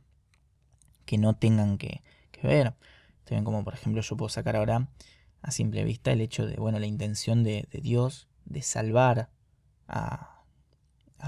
que 1.06 1.20
no 1.20 1.36
tengan 1.36 1.78
que, 1.78 2.02
ver. 2.42 2.74
También 3.24 3.44
como 3.44 3.64
por 3.64 3.76
ejemplo 3.76 4.02
yo 4.02 4.18
puedo 4.18 4.30
sacar 4.30 4.56
ahora 4.56 4.90
a 5.44 5.52
simple 5.52 5.84
vista 5.84 6.12
el 6.12 6.22
hecho 6.22 6.48
de, 6.48 6.56
bueno, 6.56 6.80
la 6.80 6.88
intención 6.88 7.44
de, 7.44 7.68
Dios 7.72 8.28
de 8.46 8.64
salvar 8.64 9.30
a, 9.88 10.44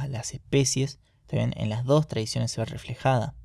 las 0.07 0.33
especies, 0.33 0.99
también 1.27 1.53
en 1.55 1.69
las 1.69 1.83
dos 1.85 2.07
tradiciones 2.07 2.51
se 2.51 2.61
ve 2.61 2.65
reflejada. 2.65 3.35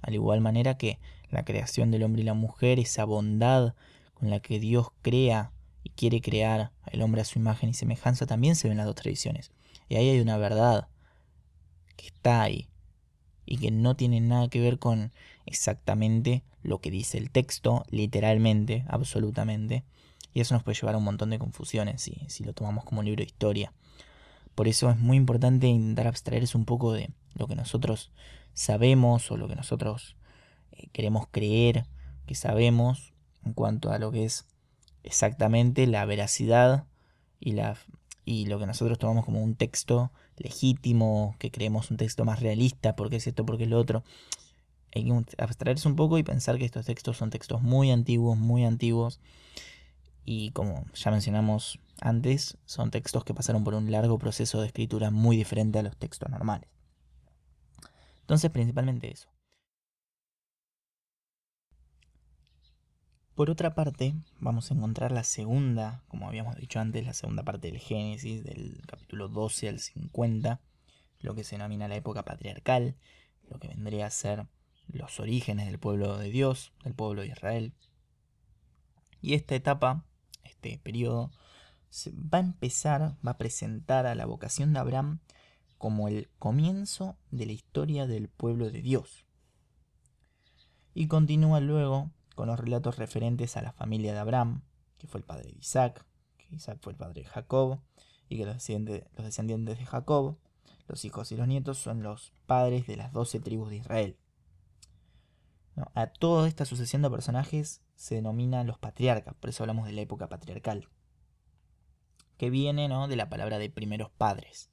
Al 0.00 0.14
igual 0.14 0.40
manera 0.40 0.78
que 0.78 1.00
la 1.28 1.44
creación 1.44 1.90
del 1.90 2.04
hombre 2.04 2.22
y 2.22 2.24
la 2.24 2.34
mujer, 2.34 2.78
esa 2.78 3.04
bondad 3.04 3.74
con 4.14 4.30
la 4.30 4.40
que 4.40 4.58
Dios 4.58 4.88
crea 5.02 5.52
quiere 5.96 6.20
crear 6.20 6.72
al 6.82 7.02
hombre 7.02 7.20
a 7.20 7.24
su 7.24 7.38
imagen 7.38 7.70
y 7.70 7.74
semejanza, 7.74 8.26
también 8.26 8.56
se 8.56 8.68
ve 8.68 8.72
en 8.72 8.78
las 8.78 8.86
dos 8.86 8.96
tradiciones. 8.96 9.52
Y 9.88 9.96
ahí 9.96 10.08
hay 10.08 10.20
una 10.20 10.36
verdad 10.36 10.88
que 11.96 12.06
está 12.06 12.42
ahí 12.42 12.68
y 13.46 13.58
que 13.58 13.70
no 13.70 13.96
tiene 13.96 14.20
nada 14.20 14.48
que 14.48 14.60
ver 14.60 14.78
con 14.78 15.12
exactamente 15.46 16.44
lo 16.62 16.80
que 16.80 16.90
dice 16.90 17.18
el 17.18 17.30
texto, 17.30 17.84
literalmente, 17.90 18.84
absolutamente. 18.88 19.84
Y 20.34 20.40
eso 20.40 20.54
nos 20.54 20.62
puede 20.62 20.78
llevar 20.78 20.94
a 20.94 20.98
un 20.98 21.04
montón 21.04 21.30
de 21.30 21.38
confusiones 21.38 22.02
si, 22.02 22.20
si 22.28 22.44
lo 22.44 22.52
tomamos 22.52 22.84
como 22.84 23.00
un 23.00 23.06
libro 23.06 23.20
de 23.20 23.26
historia. 23.26 23.72
Por 24.54 24.68
eso 24.68 24.90
es 24.90 24.98
muy 24.98 25.16
importante 25.16 25.66
intentar 25.66 26.06
abstraerse 26.06 26.58
un 26.58 26.64
poco 26.64 26.92
de 26.92 27.10
lo 27.34 27.46
que 27.46 27.54
nosotros 27.54 28.10
sabemos 28.52 29.30
o 29.30 29.36
lo 29.36 29.48
que 29.48 29.54
nosotros 29.54 30.16
eh, 30.72 30.88
queremos 30.92 31.28
creer 31.30 31.86
que 32.26 32.34
sabemos 32.34 33.14
en 33.44 33.52
cuanto 33.54 33.92
a 33.92 33.98
lo 33.98 34.10
que 34.10 34.24
es 34.24 34.47
exactamente 35.08 35.86
la 35.86 36.04
veracidad 36.04 36.84
y, 37.40 37.56
y 38.26 38.44
lo 38.44 38.58
que 38.58 38.66
nosotros 38.66 38.98
tomamos 38.98 39.24
como 39.24 39.42
un 39.42 39.54
texto 39.54 40.12
legítimo, 40.36 41.34
que 41.38 41.50
creemos 41.50 41.90
un 41.90 41.96
texto 41.96 42.26
más 42.26 42.40
realista, 42.40 42.94
porque 42.94 43.16
es 43.16 43.26
esto, 43.26 43.46
porque 43.46 43.64
es 43.64 43.70
lo 43.70 43.78
otro. 43.78 44.04
Hay 44.94 45.04
que 45.04 45.12
abstraerse 45.38 45.88
un 45.88 45.96
poco 45.96 46.18
y 46.18 46.22
pensar 46.22 46.58
que 46.58 46.66
estos 46.66 46.84
textos 46.84 47.16
son 47.16 47.30
textos 47.30 47.62
muy 47.62 47.90
antiguos, 47.90 48.36
muy 48.36 48.64
antiguos. 48.64 49.18
Y 50.26 50.50
como 50.50 50.84
ya 50.92 51.10
mencionamos 51.10 51.80
antes, 52.02 52.58
son 52.66 52.90
textos 52.90 53.24
que 53.24 53.32
pasaron 53.32 53.64
por 53.64 53.74
un 53.74 53.90
largo 53.90 54.18
proceso 54.18 54.60
de 54.60 54.66
escritura 54.66 55.10
muy 55.10 55.38
diferente 55.38 55.78
a 55.78 55.82
los 55.82 55.96
textos 55.96 56.28
normales. 56.28 56.68
Entonces, 58.20 58.50
principalmente 58.50 59.10
eso. 59.10 59.28
Por 63.38 63.50
otra 63.50 63.72
parte, 63.72 64.16
vamos 64.40 64.68
a 64.68 64.74
encontrar 64.74 65.12
la 65.12 65.22
segunda, 65.22 66.02
como 66.08 66.26
habíamos 66.26 66.56
dicho 66.56 66.80
antes, 66.80 67.06
la 67.06 67.14
segunda 67.14 67.44
parte 67.44 67.70
del 67.70 67.78
Génesis, 67.78 68.42
del 68.42 68.82
capítulo 68.84 69.28
12 69.28 69.68
al 69.68 69.78
50, 69.78 70.60
lo 71.20 71.36
que 71.36 71.44
se 71.44 71.54
denomina 71.54 71.86
la 71.86 71.94
época 71.94 72.24
patriarcal, 72.24 72.96
lo 73.48 73.60
que 73.60 73.68
vendría 73.68 74.06
a 74.06 74.10
ser 74.10 74.48
los 74.88 75.20
orígenes 75.20 75.66
del 75.66 75.78
pueblo 75.78 76.18
de 76.18 76.30
Dios, 76.30 76.72
del 76.82 76.94
pueblo 76.94 77.22
de 77.22 77.28
Israel. 77.28 77.74
Y 79.20 79.34
esta 79.34 79.54
etapa, 79.54 80.04
este 80.42 80.80
periodo, 80.82 81.30
va 82.12 82.38
a 82.38 82.40
empezar, 82.40 83.14
va 83.24 83.30
a 83.30 83.38
presentar 83.38 84.06
a 84.06 84.16
la 84.16 84.26
vocación 84.26 84.72
de 84.72 84.80
Abraham 84.80 85.20
como 85.78 86.08
el 86.08 86.28
comienzo 86.40 87.16
de 87.30 87.46
la 87.46 87.52
historia 87.52 88.08
del 88.08 88.26
pueblo 88.30 88.68
de 88.68 88.82
Dios. 88.82 89.26
Y 90.92 91.06
continúa 91.06 91.60
luego 91.60 92.10
con 92.38 92.46
los 92.46 92.60
relatos 92.60 92.98
referentes 92.98 93.56
a 93.56 93.62
la 93.62 93.72
familia 93.72 94.12
de 94.12 94.20
Abraham, 94.20 94.62
que 94.96 95.08
fue 95.08 95.18
el 95.18 95.26
padre 95.26 95.50
de 95.50 95.58
Isaac, 95.58 96.06
que 96.36 96.54
Isaac 96.54 96.78
fue 96.80 96.92
el 96.92 96.96
padre 96.96 97.22
de 97.22 97.28
Jacob, 97.28 97.80
y 98.28 98.36
que 98.36 98.46
los 98.46 98.54
descendientes, 98.54 99.76
de 99.76 99.84
Jacob, 99.84 100.38
los 100.86 101.04
hijos 101.04 101.32
y 101.32 101.36
los 101.36 101.48
nietos, 101.48 101.78
son 101.78 102.04
los 102.04 102.32
padres 102.46 102.86
de 102.86 102.94
las 102.94 103.12
doce 103.12 103.40
tribus 103.40 103.70
de 103.70 103.78
Israel. 103.78 104.16
A 105.94 106.06
toda 106.06 106.46
esta 106.46 106.64
sucesión 106.64 107.02
de 107.02 107.10
personajes 107.10 107.82
se 107.96 108.14
denomina 108.14 108.62
los 108.62 108.78
patriarcas, 108.78 109.34
por 109.34 109.50
eso 109.50 109.64
hablamos 109.64 109.86
de 109.86 109.94
la 109.94 110.02
época 110.02 110.28
patriarcal, 110.28 110.88
que 112.36 112.50
viene 112.50 112.86
¿no? 112.86 113.08
de 113.08 113.16
la 113.16 113.28
palabra 113.28 113.58
de 113.58 113.68
primeros 113.68 114.10
padres. 114.10 114.70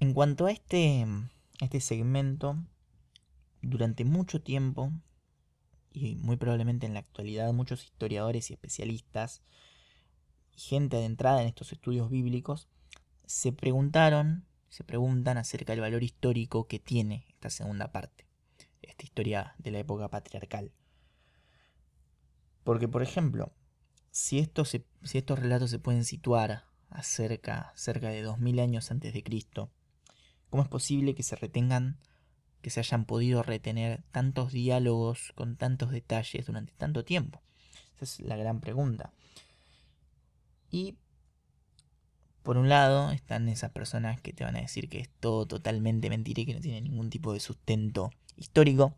En 0.00 0.12
cuanto 0.12 0.46
a 0.46 0.50
este, 0.50 1.06
este 1.60 1.80
segmento, 1.80 2.56
durante 3.62 4.04
mucho 4.04 4.42
tiempo, 4.42 4.90
y 5.92 6.16
muy 6.16 6.36
probablemente 6.36 6.86
en 6.86 6.94
la 6.94 7.00
actualidad, 7.00 7.52
muchos 7.52 7.84
historiadores 7.84 8.50
y 8.50 8.54
especialistas, 8.54 9.42
y 10.56 10.60
gente 10.60 10.96
adentrada 10.96 11.42
en 11.42 11.48
estos 11.48 11.72
estudios 11.72 12.10
bíblicos, 12.10 12.68
se 13.26 13.52
preguntaron, 13.52 14.44
se 14.68 14.84
preguntan 14.84 15.38
acerca 15.38 15.72
del 15.72 15.80
valor 15.80 16.02
histórico 16.02 16.66
que 16.66 16.78
tiene 16.78 17.26
esta 17.28 17.50
segunda 17.50 17.92
parte, 17.92 18.26
esta 18.82 19.04
historia 19.04 19.54
de 19.58 19.70
la 19.70 19.78
época 19.78 20.08
patriarcal. 20.08 20.72
Porque, 22.64 22.88
por 22.88 23.02
ejemplo, 23.02 23.52
si 24.10 24.38
estos, 24.38 24.70
si 24.70 25.18
estos 25.18 25.38
relatos 25.38 25.70
se 25.70 25.78
pueden 25.78 26.04
situar 26.04 26.64
acerca, 26.88 27.72
cerca 27.74 28.08
de 28.08 28.22
2000 28.22 28.60
años 28.60 28.90
antes 28.90 29.14
de 29.14 29.22
Cristo, 29.22 29.70
¿Cómo 30.50 30.64
es 30.64 30.68
posible 30.68 31.14
que 31.14 31.22
se 31.22 31.36
retengan, 31.36 31.96
que 32.62 32.70
se 32.70 32.80
hayan 32.80 33.04
podido 33.04 33.42
retener 33.42 34.02
tantos 34.10 34.52
diálogos 34.52 35.32
con 35.34 35.56
tantos 35.56 35.90
detalles 35.90 36.46
durante 36.46 36.72
tanto 36.72 37.04
tiempo? 37.04 37.40
Esa 37.96 38.04
es 38.04 38.20
la 38.20 38.36
gran 38.36 38.60
pregunta. 38.60 39.12
Y 40.70 40.96
por 42.42 42.56
un 42.56 42.68
lado 42.68 43.10
están 43.10 43.48
esas 43.48 43.70
personas 43.70 44.20
que 44.20 44.32
te 44.32 44.44
van 44.44 44.56
a 44.56 44.60
decir 44.60 44.88
que 44.88 44.98
es 45.00 45.10
todo 45.20 45.46
totalmente 45.46 46.08
mentira 46.08 46.40
y 46.40 46.46
que 46.46 46.54
no 46.54 46.60
tiene 46.60 46.80
ningún 46.80 47.10
tipo 47.10 47.32
de 47.32 47.40
sustento 47.40 48.10
histórico. 48.36 48.94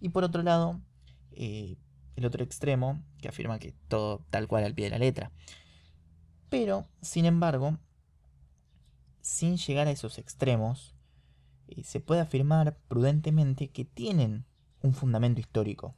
Y 0.00 0.10
por 0.10 0.24
otro 0.24 0.42
lado, 0.42 0.80
eh, 1.32 1.76
el 2.16 2.26
otro 2.26 2.44
extremo 2.44 3.02
que 3.20 3.28
afirma 3.28 3.58
que 3.58 3.74
todo 3.88 4.24
tal 4.30 4.46
cual 4.48 4.64
al 4.64 4.74
pie 4.74 4.86
de 4.86 4.90
la 4.90 4.98
letra. 4.98 5.32
Pero, 6.50 6.86
sin 7.00 7.24
embargo, 7.24 7.78
sin 9.22 9.56
llegar 9.56 9.86
a 9.88 9.92
esos 9.92 10.18
extremos, 10.18 10.94
se 11.84 12.00
puede 12.00 12.20
afirmar 12.20 12.76
prudentemente 12.88 13.68
que 13.68 13.84
tienen 13.84 14.44
un 14.82 14.94
fundamento 14.94 15.40
histórico, 15.40 15.94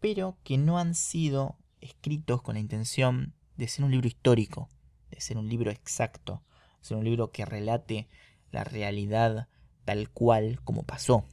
pero 0.00 0.36
que 0.44 0.58
no 0.58 0.78
han 0.78 0.94
sido 0.94 1.56
escritos 1.80 2.42
con 2.42 2.54
la 2.54 2.60
intención 2.60 3.34
de 3.56 3.68
ser 3.68 3.84
un 3.84 3.90
libro 3.90 4.08
histórico, 4.08 4.68
de 5.10 5.20
ser 5.20 5.38
un 5.38 5.48
libro 5.48 5.70
exacto, 5.70 6.42
de 6.80 6.86
ser 6.86 6.96
un 6.96 7.04
libro 7.04 7.30
que 7.30 7.44
relate 7.44 8.08
la 8.50 8.64
realidad 8.64 9.48
tal 9.84 10.10
cual 10.10 10.60
como 10.62 10.84
pasó. 10.84 11.24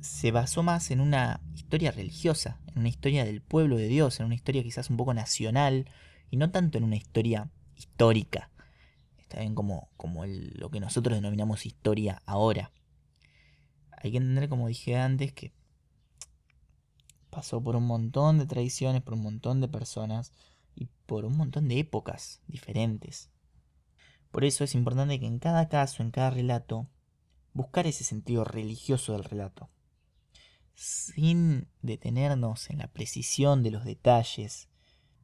Se 0.00 0.30
basó 0.30 0.62
más 0.62 0.90
en 0.90 1.00
una 1.00 1.40
historia 1.54 1.90
religiosa, 1.90 2.58
en 2.68 2.78
una 2.78 2.88
historia 2.88 3.24
del 3.24 3.42
pueblo 3.42 3.76
de 3.76 3.88
Dios, 3.88 4.18
en 4.20 4.26
una 4.26 4.34
historia 4.34 4.62
quizás 4.62 4.88
un 4.90 4.96
poco 4.96 5.12
nacional 5.12 5.90
y 6.30 6.36
no 6.36 6.50
tanto 6.50 6.78
en 6.78 6.84
una 6.84 6.96
historia 6.96 7.50
histórica, 7.76 8.50
Está 9.30 9.42
bien 9.42 9.54
como, 9.54 9.88
como 9.96 10.26
lo 10.26 10.70
que 10.70 10.80
nosotros 10.80 11.16
denominamos 11.16 11.64
historia 11.64 12.20
ahora. 12.26 12.72
Hay 14.00 14.12
que 14.12 14.16
entender, 14.18 14.48
como 14.48 14.68
dije 14.68 14.96
antes, 14.96 15.32
que 15.32 15.52
pasó 17.30 17.62
por 17.62 17.76
un 17.76 17.86
montón 17.86 18.38
de 18.38 18.46
tradiciones, 18.46 19.02
por 19.02 19.14
un 19.14 19.22
montón 19.22 19.60
de 19.60 19.68
personas 19.68 20.32
y 20.74 20.88
por 21.06 21.24
un 21.24 21.36
montón 21.36 21.68
de 21.68 21.78
épocas 21.78 22.40
diferentes. 22.48 23.30
Por 24.30 24.44
eso 24.44 24.64
es 24.64 24.74
importante 24.74 25.20
que 25.20 25.26
en 25.26 25.38
cada 25.38 25.68
caso, 25.68 26.02
en 26.02 26.10
cada 26.10 26.30
relato, 26.30 26.88
buscar 27.52 27.86
ese 27.86 28.04
sentido 28.04 28.44
religioso 28.44 29.12
del 29.12 29.24
relato, 29.24 29.68
sin 30.74 31.68
detenernos 31.82 32.70
en 32.70 32.78
la 32.78 32.86
precisión 32.86 33.62
de 33.62 33.70
los 33.70 33.84
detalles, 33.84 34.68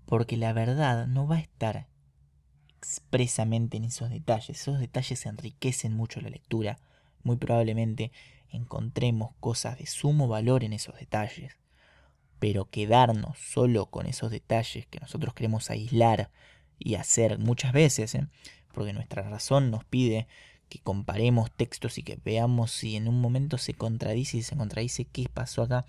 porque 0.04 0.36
la 0.36 0.52
verdad 0.52 1.06
no 1.06 1.26
va 1.26 1.36
a 1.36 1.40
estar 1.40 1.88
expresamente 2.76 3.76
en 3.76 3.84
esos 3.84 4.10
detalles. 4.10 4.60
Esos 4.60 4.78
detalles 4.78 5.26
enriquecen 5.26 5.94
mucho 5.94 6.20
la 6.20 6.30
lectura. 6.30 6.78
Muy 7.22 7.36
probablemente 7.36 8.12
encontremos 8.50 9.34
cosas 9.40 9.78
de 9.78 9.86
sumo 9.86 10.28
valor 10.28 10.64
en 10.64 10.72
esos 10.72 10.98
detalles. 10.98 11.56
Pero 12.38 12.68
quedarnos 12.70 13.38
solo 13.38 13.86
con 13.86 14.06
esos 14.06 14.30
detalles 14.30 14.86
que 14.86 15.00
nosotros 15.00 15.34
queremos 15.34 15.70
aislar 15.70 16.30
y 16.78 16.94
hacer 16.96 17.38
muchas 17.38 17.72
veces, 17.72 18.14
¿eh? 18.14 18.28
porque 18.72 18.92
nuestra 18.92 19.22
razón 19.22 19.70
nos 19.70 19.84
pide 19.84 20.28
que 20.68 20.80
comparemos 20.80 21.50
textos 21.50 21.96
y 21.98 22.02
que 22.02 22.18
veamos 22.24 22.72
si 22.72 22.96
en 22.96 23.08
un 23.08 23.20
momento 23.20 23.56
se 23.56 23.74
contradice 23.74 24.38
y 24.38 24.42
se 24.42 24.56
contradice 24.56 25.04
qué 25.04 25.28
pasó 25.32 25.62
acá. 25.62 25.86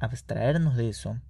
Abstraernos 0.00 0.76
de 0.76 0.88
eso 0.88 1.20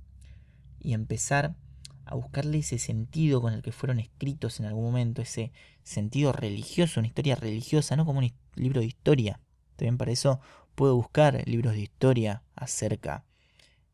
y 0.80 0.94
empezar 0.94 1.56
a 2.04 2.14
buscarle 2.14 2.58
ese 2.58 2.78
sentido 2.78 3.42
con 3.42 3.52
el 3.52 3.62
que 3.62 3.72
fueron 3.72 3.98
escritos 3.98 4.60
en 4.60 4.66
algún 4.66 4.84
momento, 4.84 5.20
ese 5.20 5.52
sentido 5.82 6.32
religioso, 6.32 7.00
una 7.00 7.08
historia 7.08 7.34
religiosa, 7.34 7.96
no 7.96 8.06
como 8.06 8.20
un 8.20 8.32
libro 8.54 8.80
de 8.80 8.86
historia, 8.86 9.40
También 9.78 9.96
para 9.96 10.10
eso 10.10 10.40
puedo 10.74 10.96
buscar 10.96 11.46
libros 11.46 11.74
de 11.74 11.80
historia 11.80 12.42
acerca 12.56 13.24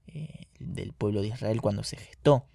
eh, 0.06 0.46
del 0.58 0.94
pueblo 0.94 1.20
de 1.20 1.28
Israel 1.28 1.60
cuando 1.60 1.84
se 1.84 1.98
gestó. 1.98 2.48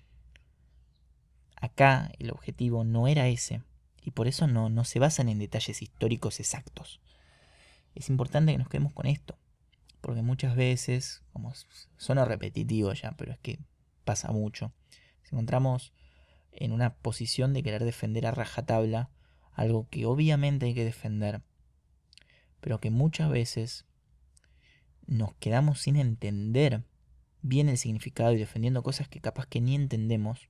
Acá 1.56 2.12
el 2.18 2.32
objetivo 2.32 2.84
no 2.84 3.08
era 3.08 3.28
ese 3.28 3.62
y 4.02 4.12
por 4.12 4.28
eso 4.28 4.48
no, 4.48 4.70
no 4.70 4.84
se 4.84 4.98
basan 4.98 5.30
en 5.30 5.38
detalles 5.38 5.84
históricos 5.84 6.40
exactos. 6.40 7.02
Es 7.94 8.10
importante 8.10 8.52
que 8.52 8.58
nos 8.58 8.68
quedemos 8.68 8.94
con 8.94 9.06
esto, 9.06 9.38
porque 10.02 10.24
muchas 10.24 10.56
veces, 10.56 11.22
como 11.32 11.54
suena 11.98 12.26
repetitivo 12.26 12.92
ya, 12.94 13.12
pero 13.12 13.32
es 13.32 13.38
que 13.38 13.60
pasa 14.06 14.32
mucho, 14.32 14.74
nos 15.22 15.34
encontramos 15.34 15.94
en 16.52 16.72
una 16.72 16.96
posición 16.96 17.54
de 17.54 17.62
querer 17.62 17.84
defender 17.84 18.26
a 18.26 18.32
rajatabla 18.32 19.12
algo 19.54 19.88
que 19.90 20.08
obviamente 20.08 20.66
hay 20.66 20.74
que 20.74 20.86
defender, 20.86 21.44
pero 22.62 22.80
que 22.80 22.90
muchas 22.90 23.30
veces 23.30 23.86
nos 25.08 25.34
quedamos 25.36 25.82
sin 25.82 25.96
entender 25.96 26.84
bien 27.42 27.70
el 27.70 27.78
significado 27.78 28.34
y 28.34 28.38
defendiendo 28.38 28.84
cosas 28.84 29.08
que 29.08 29.22
capaz 29.22 29.46
que 29.48 29.62
ni 29.62 29.76
entendemos 29.76 30.50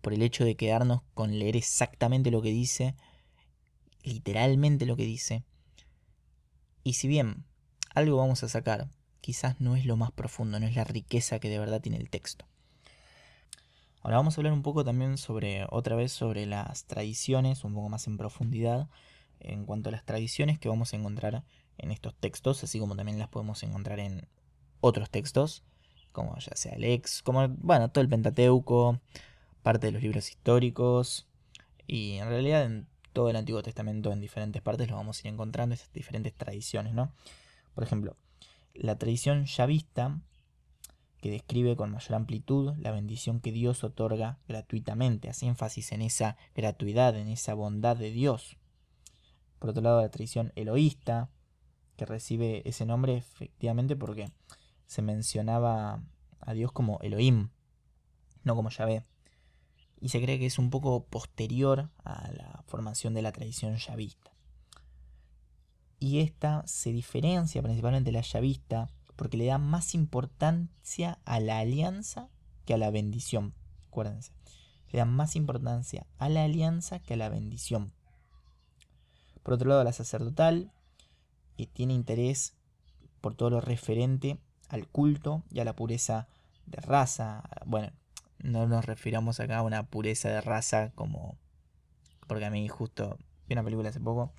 por 0.00 0.12
el 0.12 0.22
hecho 0.22 0.44
de 0.44 0.56
quedarnos 0.56 1.02
con 1.14 1.38
leer 1.38 1.56
exactamente 1.56 2.30
lo 2.30 2.42
que 2.42 2.50
dice, 2.50 2.94
literalmente 4.04 4.86
lo 4.86 4.96
que 4.96 5.04
dice. 5.04 5.42
Y 6.84 6.92
si 6.92 7.08
bien 7.08 7.44
algo 7.94 8.16
vamos 8.16 8.44
a 8.44 8.48
sacar, 8.48 8.88
quizás 9.20 9.60
no 9.60 9.74
es 9.74 9.84
lo 9.86 9.96
más 9.96 10.12
profundo, 10.12 10.60
no 10.60 10.66
es 10.66 10.76
la 10.76 10.84
riqueza 10.84 11.40
que 11.40 11.48
de 11.48 11.58
verdad 11.58 11.80
tiene 11.80 11.98
el 11.98 12.10
texto. 12.10 12.46
Ahora 14.02 14.18
vamos 14.18 14.38
a 14.38 14.40
hablar 14.40 14.52
un 14.52 14.62
poco 14.62 14.84
también 14.84 15.18
sobre, 15.18 15.66
otra 15.70 15.96
vez, 15.96 16.12
sobre 16.12 16.46
las 16.46 16.84
tradiciones, 16.84 17.64
un 17.64 17.74
poco 17.74 17.88
más 17.88 18.06
en 18.06 18.16
profundidad, 18.16 18.88
en 19.40 19.64
cuanto 19.64 19.88
a 19.88 19.92
las 19.92 20.04
tradiciones 20.04 20.58
que 20.58 20.68
vamos 20.68 20.92
a 20.92 20.96
encontrar 20.96 21.44
en 21.78 21.90
estos 21.90 22.14
textos, 22.14 22.64
así 22.64 22.78
como 22.78 22.96
también 22.96 23.18
las 23.18 23.28
podemos 23.28 23.62
encontrar 23.62 24.00
en 24.00 24.28
otros 24.80 25.10
textos, 25.10 25.62
como 26.12 26.38
ya 26.38 26.54
sea 26.56 26.72
el 26.72 26.84
ex, 26.84 27.22
como, 27.22 27.48
bueno, 27.48 27.90
todo 27.90 28.02
el 28.02 28.08
Pentateuco, 28.08 29.00
parte 29.62 29.86
de 29.86 29.92
los 29.92 30.02
libros 30.02 30.30
históricos, 30.30 31.26
y 31.86 32.14
en 32.14 32.28
realidad 32.28 32.64
en 32.64 32.86
todo 33.12 33.30
el 33.30 33.36
Antiguo 33.36 33.62
Testamento, 33.62 34.12
en 34.12 34.20
diferentes 34.20 34.62
partes, 34.62 34.90
lo 34.90 34.96
vamos 34.96 35.18
a 35.18 35.28
ir 35.28 35.32
encontrando, 35.32 35.74
estas 35.74 35.92
diferentes 35.92 36.34
tradiciones, 36.34 36.94
¿no? 36.94 37.12
Por 37.74 37.84
ejemplo, 37.84 38.16
la 38.74 38.96
tradición 38.96 39.46
yavista 39.46 40.20
que 41.20 41.30
describe 41.30 41.76
con 41.76 41.90
mayor 41.90 42.14
amplitud 42.14 42.74
la 42.78 42.90
bendición 42.90 43.40
que 43.40 43.52
Dios 43.52 43.84
otorga 43.84 44.38
gratuitamente, 44.48 45.28
hace 45.28 45.46
énfasis 45.46 45.92
en 45.92 46.02
esa 46.02 46.36
gratuidad, 46.54 47.16
en 47.16 47.28
esa 47.28 47.54
bondad 47.54 47.96
de 47.96 48.10
Dios. 48.10 48.56
Por 49.58 49.70
otro 49.70 49.82
lado, 49.82 50.00
la 50.00 50.10
tradición 50.10 50.52
eloísta, 50.56 51.30
que 51.96 52.04
recibe 52.04 52.62
ese 52.68 52.84
nombre 52.86 53.16
efectivamente 53.16 53.96
porque 53.96 54.30
se 54.86 55.02
mencionaba 55.02 56.02
a 56.40 56.52
Dios 56.52 56.72
como 56.72 56.98
Elohim, 57.00 57.48
no 58.44 58.54
como 58.54 58.70
Yahvé. 58.70 59.02
Y 60.00 60.10
se 60.10 60.20
cree 60.20 60.38
que 60.38 60.46
es 60.46 60.58
un 60.58 60.70
poco 60.70 61.04
posterior 61.04 61.90
a 62.04 62.30
la 62.32 62.62
formación 62.66 63.14
de 63.14 63.22
la 63.22 63.32
tradición 63.32 63.76
yavista. 63.76 64.32
Y 65.98 66.20
esta 66.20 66.62
se 66.66 66.92
diferencia 66.92 67.62
principalmente 67.62 68.10
de 68.10 68.18
la 68.18 68.20
yavista 68.20 68.90
porque 69.16 69.38
le 69.38 69.46
da 69.46 69.56
más 69.56 69.94
importancia 69.94 71.18
a 71.24 71.40
la 71.40 71.58
alianza 71.58 72.28
que 72.66 72.74
a 72.74 72.78
la 72.78 72.90
bendición. 72.90 73.54
Acuérdense, 73.88 74.32
le 74.92 74.98
da 74.98 75.06
más 75.06 75.36
importancia 75.36 76.06
a 76.18 76.28
la 76.28 76.44
alianza 76.44 76.98
que 76.98 77.14
a 77.14 77.16
la 77.16 77.30
bendición. 77.30 77.92
Por 79.46 79.54
otro 79.54 79.68
lado, 79.68 79.84
la 79.84 79.92
sacerdotal 79.92 80.72
eh, 81.56 81.68
tiene 81.68 81.94
interés 81.94 82.56
por 83.20 83.36
todo 83.36 83.48
lo 83.48 83.60
referente 83.60 84.40
al 84.68 84.88
culto 84.88 85.44
y 85.52 85.60
a 85.60 85.64
la 85.64 85.76
pureza 85.76 86.26
de 86.66 86.80
raza. 86.80 87.48
Bueno, 87.64 87.92
no 88.40 88.66
nos 88.66 88.86
refiramos 88.86 89.38
acá 89.38 89.58
a 89.58 89.62
una 89.62 89.84
pureza 89.84 90.30
de 90.30 90.40
raza 90.40 90.90
como... 90.96 91.38
Porque 92.26 92.44
a 92.44 92.50
mí 92.50 92.66
justo 92.66 93.18
vi 93.46 93.52
una 93.52 93.62
película 93.62 93.90
hace 93.90 94.00
poco 94.00 94.32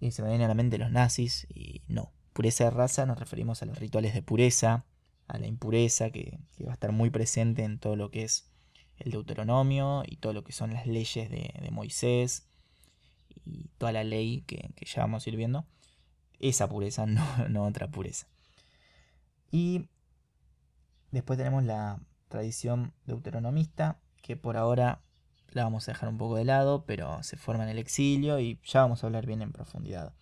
y 0.00 0.10
se 0.10 0.22
me 0.22 0.30
viene 0.30 0.46
a 0.46 0.48
la 0.48 0.54
mente 0.54 0.76
los 0.76 0.90
nazis 0.90 1.46
y 1.48 1.82
no 1.86 2.10
pureza 2.32 2.64
de 2.64 2.70
raza 2.70 3.06
nos 3.06 3.16
referimos 3.16 3.62
a 3.62 3.66
los 3.66 3.78
rituales 3.78 4.12
de 4.12 4.22
pureza, 4.22 4.86
a 5.28 5.38
la 5.38 5.46
impureza 5.46 6.10
que, 6.10 6.40
va 6.66 6.72
a 6.72 6.74
estar 6.74 6.90
muy 6.90 7.10
presente 7.10 7.62
en 7.62 7.78
todo 7.78 7.94
lo 7.94 8.10
que 8.10 8.24
es 8.24 8.50
el 8.96 9.12
Deuteronomio 9.12 10.02
y 10.04 10.16
todo 10.16 10.32
lo 10.32 10.42
que 10.42 10.50
son 10.50 10.74
las 10.74 10.88
leyes 10.88 11.30
de, 11.30 11.68
Moisés 11.70 12.48
y 12.48 12.49
toda 13.80 13.92
la 13.92 14.04
ley 14.04 14.42
que, 14.42 14.74
ya 14.84 15.00
vamos 15.00 15.26
a 15.26 15.30
ir 15.30 15.36
viendo. 15.36 15.64
Esa 16.38 16.68
pureza, 16.68 17.06
no, 17.06 17.24
no 17.48 17.66
otra 17.66 17.90
pureza. 17.90 18.26
Y 19.50 19.88
después 21.10 21.38
tenemos 21.38 21.64
la 21.64 21.98
tradición 22.28 22.92
deuteronomista, 23.06 23.98
que 24.22 24.36
por 24.36 24.58
ahora 24.58 25.00
la 25.52 25.64
vamos 25.64 25.88
a 25.88 25.92
dejar 25.92 26.10
un 26.10 26.18
poco 26.18 26.36
de 26.36 26.44
lado, 26.44 26.84
pero 26.84 27.22
se 27.22 27.38
forma 27.38 27.64
en 27.64 27.70
el 27.70 27.78
exilio 27.78 28.38
y 28.38 28.60
ya 28.64 28.82
vamos 28.82 29.02
a 29.02 29.06
hablar 29.06 29.24
bien 29.24 29.40
en 29.40 29.50
profundidad 29.50 30.12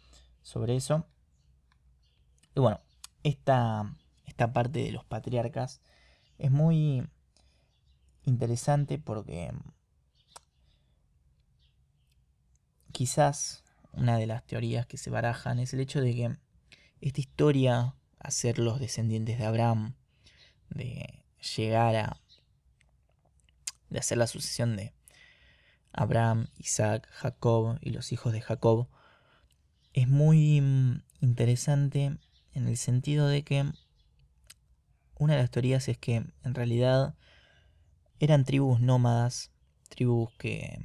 sobre 0.42 0.76
eso. 0.76 1.04
Y 2.54 2.60
bueno, 2.60 2.80
esta, 3.24 3.92
esta 4.24 4.52
parte 4.52 4.84
de 4.84 4.92
los 4.92 5.04
patriarcas 5.04 5.82
es 6.38 6.52
muy 6.52 7.06
interesante 8.22 8.98
porque 8.98 9.52
quizás 12.98 13.62
una 13.92 14.18
de 14.18 14.26
las 14.26 14.44
teorías 14.44 14.84
que 14.84 14.96
se 14.96 15.08
barajan 15.08 15.60
es 15.60 15.72
el 15.72 15.78
hecho 15.78 16.00
de 16.00 16.16
que 16.16 16.36
esta 17.00 17.20
historia, 17.20 17.94
a 18.18 18.30
ser 18.32 18.58
los 18.58 18.80
descendientes 18.80 19.38
de 19.38 19.46
Abraham, 19.46 19.94
de 20.68 21.22
llegar 21.56 21.94
a, 21.94 22.20
de 23.88 24.00
hacer 24.00 24.18
la 24.18 24.26
sucesión 24.26 24.74
de 24.74 24.94
Abraham, 25.92 26.48
Isaac, 26.56 27.08
Jacob 27.12 27.78
y 27.82 27.90
los 27.90 28.10
hijos 28.10 28.32
de 28.32 28.40
Jacob, 28.40 28.88
es 29.92 30.08
muy 30.08 30.60
mm, 30.60 31.04
interesante 31.20 32.18
en 32.52 32.66
el 32.66 32.76
sentido 32.76 33.28
de 33.28 33.44
que 33.44 33.64
una 35.20 35.34
de 35.36 35.42
las 35.42 35.52
teorías 35.52 35.86
es 35.86 35.98
que 35.98 36.16
en 36.16 36.54
realidad 36.54 37.14
eran 38.18 38.44
tribus 38.44 38.80
nómadas, 38.80 39.52
tribus 39.88 40.32
que 40.36 40.80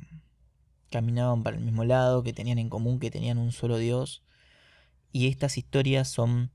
caminaban 0.94 1.42
para 1.42 1.58
el 1.58 1.64
mismo 1.64 1.86
lado, 1.86 2.22
que 2.22 2.34
tenían 2.34 2.60
en 2.60 2.70
común 2.70 3.00
que 3.00 3.10
tenían 3.10 3.40
un 3.40 3.52
solo 3.52 3.78
Dios, 3.78 4.22
y 5.12 5.28
estas 5.28 5.58
historias 5.58 6.08
son 6.08 6.52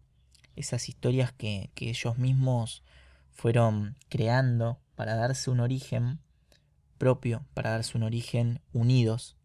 esas 0.55 0.89
historias 0.89 1.33
que, 1.33 1.73
ellos 1.75 2.19
mismos 2.19 2.85
fueron 3.33 3.97
creando 4.09 4.79
para 4.95 5.17
darse 5.17 5.51
un 5.51 5.59
origen 5.59 6.21
propio, 6.99 7.45
para 7.53 7.71
darse 7.71 7.97
un 7.97 8.05
origen 8.05 8.61
unidos, 8.73 9.37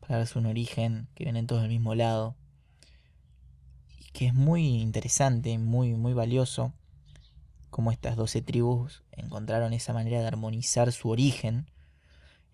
para 0.00 0.18
darse 0.18 0.36
un 0.36 0.46
origen 0.46 1.06
que 1.14 1.22
vienen 1.22 1.46
todos 1.46 1.62
del 1.62 1.70
mismo 1.70 1.94
lado, 1.94 2.34
que 4.12 4.26
es 4.26 4.34
muy 4.34 4.80
interesante, 4.80 5.56
muy, 5.58 5.94
muy 5.94 6.12
valioso, 6.12 6.72
cómo 7.70 7.92
estas 7.92 8.16
12 8.16 8.42
tribus 8.42 9.04
encontraron 9.12 9.72
esa 9.72 9.92
manera 9.92 10.20
de 10.20 10.26
armonizar 10.26 10.90
su 10.90 11.08
origen 11.08 11.70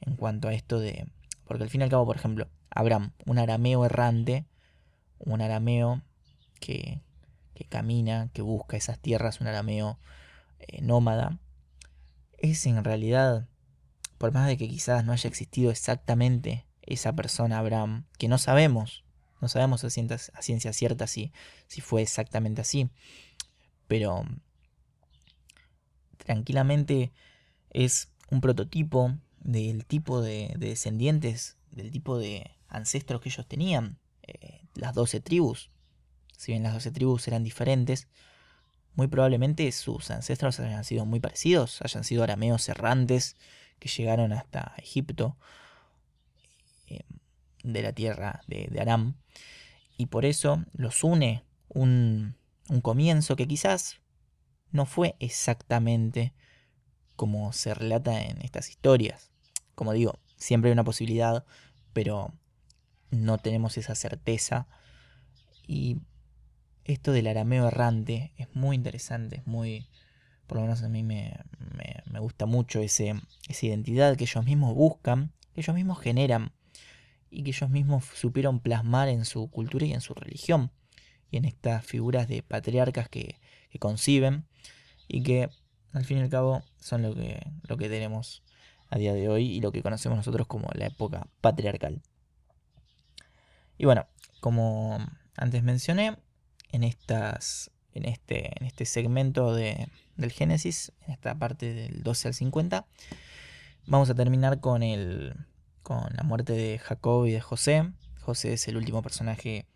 en 0.03 0.15
cuanto 0.15 0.49
a 0.49 0.53
esto 0.53 0.79
de... 0.79 1.09
Porque 1.49 1.65
al 1.65 1.71
fin 1.71 1.81
y 1.81 1.85
al 1.85 1.91
cabo, 1.91 2.07
por 2.07 2.17
ejemplo, 2.17 2.49
Abraham, 2.71 3.13
un 3.27 3.39
arameo 3.39 3.85
errante, 3.85 4.47
un 5.19 5.41
arameo 5.41 6.03
que, 6.61 7.01
que 7.55 7.65
camina, 7.65 8.31
que 8.33 8.43
busca 8.43 8.77
esas 8.77 9.01
tierras, 9.01 9.41
un 9.41 9.49
arameo 9.49 9.99
eh, 10.61 10.83
nómada, 10.83 11.39
es 12.37 12.67
en 12.67 12.85
realidad, 12.85 13.49
por 14.19 14.33
más 14.33 14.47
de 14.47 14.57
que 14.57 14.69
quizás 14.69 15.05
no 15.05 15.13
haya 15.13 15.29
existido 15.29 15.71
exactamente 15.71 16.67
esa 16.83 17.15
persona, 17.15 17.59
Abraham, 17.59 18.05
que 18.19 18.29
no 18.29 18.39
sabemos, 18.39 19.05
no 19.41 19.49
sabemos 19.49 19.85
a 19.85 19.91
ciencia, 19.91 20.73
cierta 20.73 21.07
si, 21.07 21.33
si 21.67 21.81
fue 21.81 22.03
exactamente 22.03 22.61
así. 22.61 22.91
Pero 23.87 24.25
tranquilamente 26.19 27.13
es 27.71 28.11
un 28.31 28.41
prototipo 28.41 29.17
del 29.41 29.85
tipo 29.87 30.21
de, 30.21 30.55
descendientes, 30.59 31.57
del 31.71 31.91
tipo 31.91 32.19
de 32.19 32.51
ancestros 32.69 33.21
que 33.21 33.29
ellos 33.29 33.47
tenían. 33.47 33.99
Eh, 34.23 34.63
las 34.75 34.95
doce 34.95 35.21
tribus. 35.21 35.71
Si 36.37 36.53
bien 36.53 36.63
las 36.63 36.75
doce 36.75 36.91
tribus 36.91 37.27
eran 37.29 37.43
diferentes, 37.43 38.09
muy 38.95 39.07
probablemente 39.07 39.71
sus 39.73 40.11
ancestros 40.11 40.59
hayan 40.61 40.85
sido 40.85 41.05
muy 41.05 41.21
parecidos, 41.21 41.83
hayan 41.83 42.05
sido 42.05 42.23
arameos 42.23 42.69
errantes 42.69 43.37
que 43.79 43.89
llegaron 43.89 44.33
hasta 44.33 44.75
Egipto 44.79 45.37
eh, 46.89 47.05
de 47.63 47.83
la 47.83 47.93
tierra 47.93 48.41
de, 48.47 48.67
de 48.71 48.81
Aram 48.81 49.15
y 49.97 50.07
por 50.07 50.25
eso 50.25 50.65
los 50.73 51.05
une 51.05 51.45
un, 51.69 52.37
un 52.69 52.81
comienzo 52.81 53.37
que 53.37 53.47
quizás 53.47 54.01
no 54.71 54.87
fue 54.87 55.17
exactamente 55.21 56.33
como 57.19 57.53
se 57.53 57.75
relata 57.75 58.23
en 58.23 58.41
estas 58.43 58.71
historias. 58.71 59.33
Como 59.75 59.93
digo, 59.93 60.21
siempre 60.37 60.71
hay 60.71 60.73
una 60.73 60.85
posibilidad, 60.85 61.45
pero 61.93 62.33
no 63.11 63.39
tenemos 63.39 63.77
esa 63.77 63.97
certeza 63.97 64.69
Y 65.67 65.99
esto 66.85 67.11
del 67.11 67.27
arameo 67.27 67.67
errante 67.67 68.33
es 68.37 68.47
muy 68.55 68.77
interesante, 68.77 69.39
es 69.39 69.47
muy, 69.49 69.89
por 70.47 70.59
lo 70.59 70.63
menos 70.63 70.83
a 70.85 70.89
mí 70.89 71.03
me, 71.03 71.37
gusta 72.21 72.47
mucho 72.47 72.81
ese, 72.81 73.15
esa 73.49 73.67
identidad 73.67 74.17
que 74.17 74.25
ellos 74.25 74.45
mismos 74.45 74.75
buscan, 74.77 75.33
que 75.55 75.61
ellos 75.63 75.75
mismos 75.75 75.99
generan 75.99 76.53
y 77.31 77.43
que 77.43 77.51
ellos 77.51 77.69
mismos 77.69 78.05
supieron 78.15 78.61
plasmar 78.61 79.09
en 79.09 79.25
su 79.25 79.51
cultura 79.51 79.87
y 79.87 79.93
en 79.93 80.01
su 80.01 80.15
religión 80.15 80.71
y 81.33 81.39
en 81.39 81.47
estas 81.47 81.85
figuras 81.85 82.29
de 82.29 82.45
patriarcas 82.45 83.09
que, 83.09 83.41
que 83.71 83.79
conciben 83.81 84.47
y 85.09 85.25
que 85.25 85.51
al 85.93 86.05
fin 86.05 86.19
y 86.19 86.23
al 86.23 86.29
cabo 86.29 86.63
son 86.81 87.03
lo 87.03 87.15
que, 87.15 87.47
lo 87.63 87.77
que 87.77 87.89
tenemos 87.89 88.43
a 88.91 88.99
día 88.99 89.13
de 89.15 89.29
hoy 89.29 89.47
y 89.47 89.61
lo 89.61 89.73
que 89.73 89.83
conocemos 89.83 90.17
nosotros 90.17 90.47
como 90.47 90.69
la 90.75 90.87
época 90.87 91.27
patriarcal. 91.41 92.03
Y 93.77 93.85
bueno, 93.85 94.07
como 94.41 94.99
antes 95.37 95.63
mencioné, 95.63 96.17
en, 96.71 96.85
estas, 96.85 97.71
en, 97.93 98.05
este, 98.05 98.59
en 98.59 98.67
este 98.67 98.85
segmento 98.85 99.55
de, 99.55 99.89
del 100.17 100.33
Génesis, 100.33 100.93
en 101.07 101.13
esta 101.13 101.35
parte 101.39 101.73
del 101.73 102.03
12 102.03 102.29
al 102.29 102.35
50, 102.35 102.87
vamos 103.87 104.11
a 104.11 104.15
terminar 104.15 104.61
con, 104.61 104.83
el, 104.83 105.35
con 105.83 106.05
la 106.15 106.23
muerte 106.23 106.53
de 106.53 106.79
Jacob 106.79 107.27
y 107.27 107.33
de 107.33 107.41
José. 107.41 107.91
José 108.21 108.53
es 108.53 108.69
el 108.69 108.77
último 108.77 109.03
personaje 109.03 109.67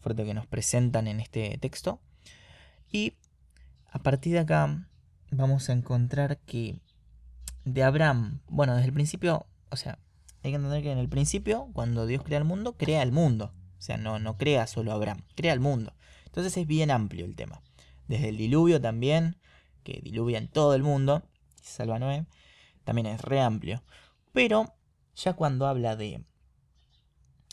fuerte 0.00 0.24
que 0.24 0.34
nos 0.34 0.46
presentan 0.46 1.06
en 1.06 1.20
este 1.20 1.56
texto. 1.58 2.00
Y 2.90 3.14
a 3.90 4.00
partir 4.00 4.34
de 4.34 4.40
acá 4.40 4.86
vamos 5.32 5.68
a 5.68 5.72
encontrar 5.72 6.38
que 6.38 6.78
de 7.64 7.82
Abraham, 7.82 8.40
bueno, 8.48 8.74
desde 8.74 8.88
el 8.88 8.94
principio, 8.94 9.46
o 9.70 9.76
sea, 9.76 9.98
hay 10.42 10.50
que 10.50 10.56
entender 10.56 10.82
que 10.82 10.92
en 10.92 10.98
el 10.98 11.08
principio, 11.08 11.68
cuando 11.72 12.06
Dios 12.06 12.22
crea 12.22 12.38
el 12.38 12.44
mundo, 12.44 12.76
crea 12.76 13.02
el 13.02 13.12
mundo. 13.12 13.52
O 13.78 13.80
sea, 13.80 13.96
no, 13.96 14.18
no 14.18 14.36
crea 14.36 14.66
solo 14.66 14.92
Abraham, 14.92 15.22
crea 15.34 15.52
el 15.52 15.60
mundo. 15.60 15.94
Entonces 16.26 16.56
es 16.56 16.66
bien 16.66 16.90
amplio 16.90 17.24
el 17.24 17.34
tema. 17.34 17.62
Desde 18.08 18.28
el 18.28 18.36
diluvio 18.36 18.80
también, 18.80 19.36
que 19.82 20.00
diluvia 20.02 20.38
en 20.38 20.48
todo 20.48 20.74
el 20.74 20.82
mundo, 20.82 21.22
salva 21.62 21.96
a 21.96 21.98
Noé, 21.98 22.26
también 22.84 23.06
es 23.06 23.20
re 23.22 23.40
amplio. 23.40 23.82
Pero 24.32 24.74
ya 25.14 25.32
cuando 25.34 25.66
habla 25.66 25.96
de 25.96 26.24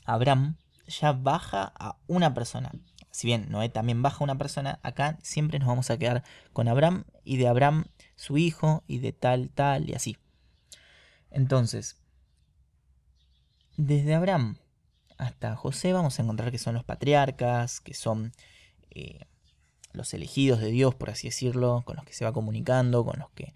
Abraham, 0.05 0.57
ya 0.87 1.13
baja 1.13 1.71
a 1.75 1.97
una 2.07 2.33
persona. 2.33 2.71
Si 3.11 3.27
bien 3.27 3.47
Noé 3.49 3.69
también 3.69 4.01
baja 4.01 4.23
una 4.23 4.37
persona, 4.37 4.79
acá 4.83 5.17
siempre 5.21 5.59
nos 5.59 5.67
vamos 5.67 5.89
a 5.89 5.97
quedar 5.97 6.23
con 6.53 6.67
Abraham 6.67 7.05
y 7.23 7.37
de 7.37 7.47
Abraham 7.47 7.85
su 8.15 8.37
hijo 8.37 8.83
y 8.87 8.99
de 8.99 9.13
tal, 9.13 9.49
tal 9.49 9.89
y 9.89 9.93
así. 9.93 10.17
Entonces, 11.31 11.97
desde 13.77 14.13
Abraham 14.15 14.57
hasta 15.17 15.55
José 15.55 15.93
vamos 15.93 16.17
a 16.17 16.23
encontrar 16.23 16.49
que 16.49 16.57
son 16.57 16.73
los 16.73 16.85
patriarcas, 16.85 17.81
que 17.81 17.93
son 17.93 18.31
eh, 18.89 19.25
los 19.91 20.13
elegidos 20.13 20.59
de 20.61 20.71
Dios, 20.71 20.95
por 20.95 21.09
así 21.09 21.27
decirlo, 21.27 21.83
con 21.85 21.97
los 21.97 22.05
que 22.05 22.13
se 22.13 22.25
va 22.25 22.31
comunicando, 22.31 23.03
con 23.03 23.19
los 23.19 23.29
que, 23.31 23.53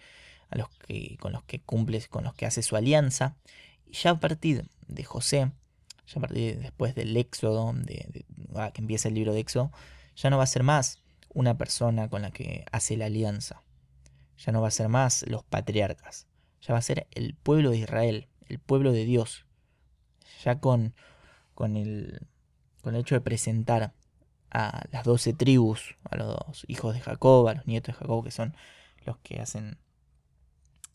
a 0.49 0.57
los 0.57 0.69
que, 0.69 1.17
con 1.19 1.31
los 1.31 1.43
que 1.43 1.61
cumple, 1.61 2.01
con 2.09 2.25
los 2.25 2.33
que 2.33 2.45
hace 2.45 2.61
su 2.61 2.75
alianza. 2.75 3.37
Y 3.85 3.93
ya 3.93 4.11
a 4.11 4.19
partir 4.19 4.69
de 4.87 5.03
José, 5.03 5.51
ya 6.07 6.17
a 6.17 6.21
partir 6.21 6.59
después 6.59 6.95
del 6.95 7.15
Éxodo, 7.15 7.73
de, 7.73 8.25
ah, 8.55 8.71
que 8.71 8.81
empieza 8.81 9.07
el 9.07 9.15
libro 9.15 9.33
de 9.33 9.39
Éxodo, 9.39 9.71
ya 10.15 10.29
no 10.29 10.37
va 10.37 10.43
a 10.43 10.47
ser 10.47 10.63
más 10.63 11.01
una 11.29 11.57
persona 11.57 12.09
con 12.09 12.21
la 12.21 12.31
que 12.31 12.65
hace 12.71 12.97
la 12.97 13.05
alianza. 13.05 13.63
Ya 14.37 14.51
no 14.51 14.61
va 14.61 14.67
a 14.67 14.71
ser 14.71 14.89
más 14.89 15.25
los 15.27 15.43
patriarcas. 15.43 16.27
Ya 16.61 16.73
va 16.73 16.79
a 16.79 16.83
ser 16.83 17.07
el 17.11 17.35
pueblo 17.35 17.71
de 17.71 17.77
Israel, 17.77 18.27
el 18.47 18.59
pueblo 18.59 18.91
de 18.91 19.05
Dios. 19.05 19.45
Ya 20.43 20.59
con, 20.59 20.93
con, 21.53 21.77
el, 21.77 22.27
con 22.81 22.95
el 22.95 23.01
hecho 23.01 23.15
de 23.15 23.21
presentar 23.21 23.93
a 24.51 24.83
las 24.91 25.03
doce 25.03 25.33
tribus, 25.33 25.95
a 26.09 26.17
los 26.17 26.65
hijos 26.67 26.93
de 26.93 27.01
Jacob, 27.01 27.47
a 27.47 27.55
los 27.55 27.65
nietos 27.65 27.95
de 27.95 27.99
Jacob, 27.99 28.23
que 28.23 28.31
son 28.31 28.55
los 29.05 29.17
que 29.17 29.41
hacen, 29.41 29.79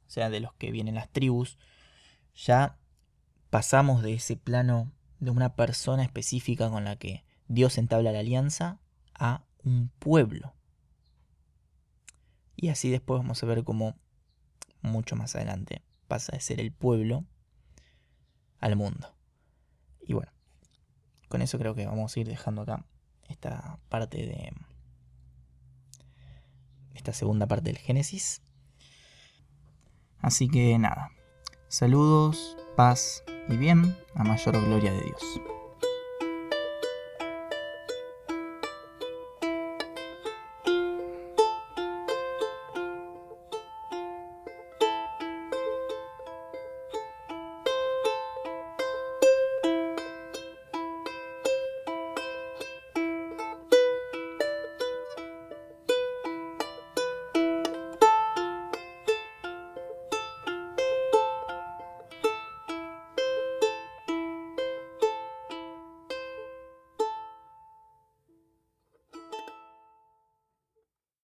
o 0.07 0.11
sea, 0.11 0.31
de 0.31 0.41
los 0.41 0.53
que 0.55 0.71
vienen 0.71 0.95
las 0.95 1.09
tribus, 1.09 1.59
ya 2.35 2.79
pasamos 3.51 4.03
de 4.03 4.15
ese 4.15 4.37
plano 4.37 4.93
de 5.21 5.31
una 5.31 5.55
persona 5.55 6.03
específica 6.03 6.71
con 6.71 6.85
la 6.85 6.97
que 6.97 7.25
Dios 7.49 7.79
entabla 7.79 8.13
la 8.13 8.21
alianza 8.21 8.79
a 9.15 9.45
un 9.65 9.91
pueblo. 9.99 10.55
Y 12.57 12.69
así 12.69 12.91
después 12.91 13.21
vamos 13.21 13.43
a 13.43 13.47
ver 13.47 13.65
cómo 13.65 13.97
mucho 14.83 15.17
más 15.17 15.35
adelante 15.37 15.83
pasa 16.07 16.33
de 16.33 16.41
ser 16.41 16.61
el 16.61 16.73
pueblo 16.73 17.25
al 18.61 18.77
mundo. 18.77 19.15
Y 20.01 20.15
bueno, 20.15 20.33
con 21.29 21.43
eso 21.43 21.59
creo 21.59 21.75
que 21.75 21.87
vamos 21.87 22.17
a 22.17 22.21
ir 22.21 22.27
dejando 22.27 22.63
acá 22.63 22.85
esta 23.29 23.79
parte 23.89 24.19
de 24.19 24.53
esta 26.95 27.13
segunda 27.13 27.47
parte 27.47 27.71
del 27.71 27.79
Génesis. 27.79 28.43
Así 30.19 30.49
que 30.49 30.77
nada, 30.79 31.11
saludos, 31.69 32.57
paz 32.79 33.25
y 33.49 33.57
bien 33.57 33.97
a 34.15 34.23
mayor 34.23 34.55
gloria 34.65 34.93
de 34.93 35.01
Dios. 35.01 35.58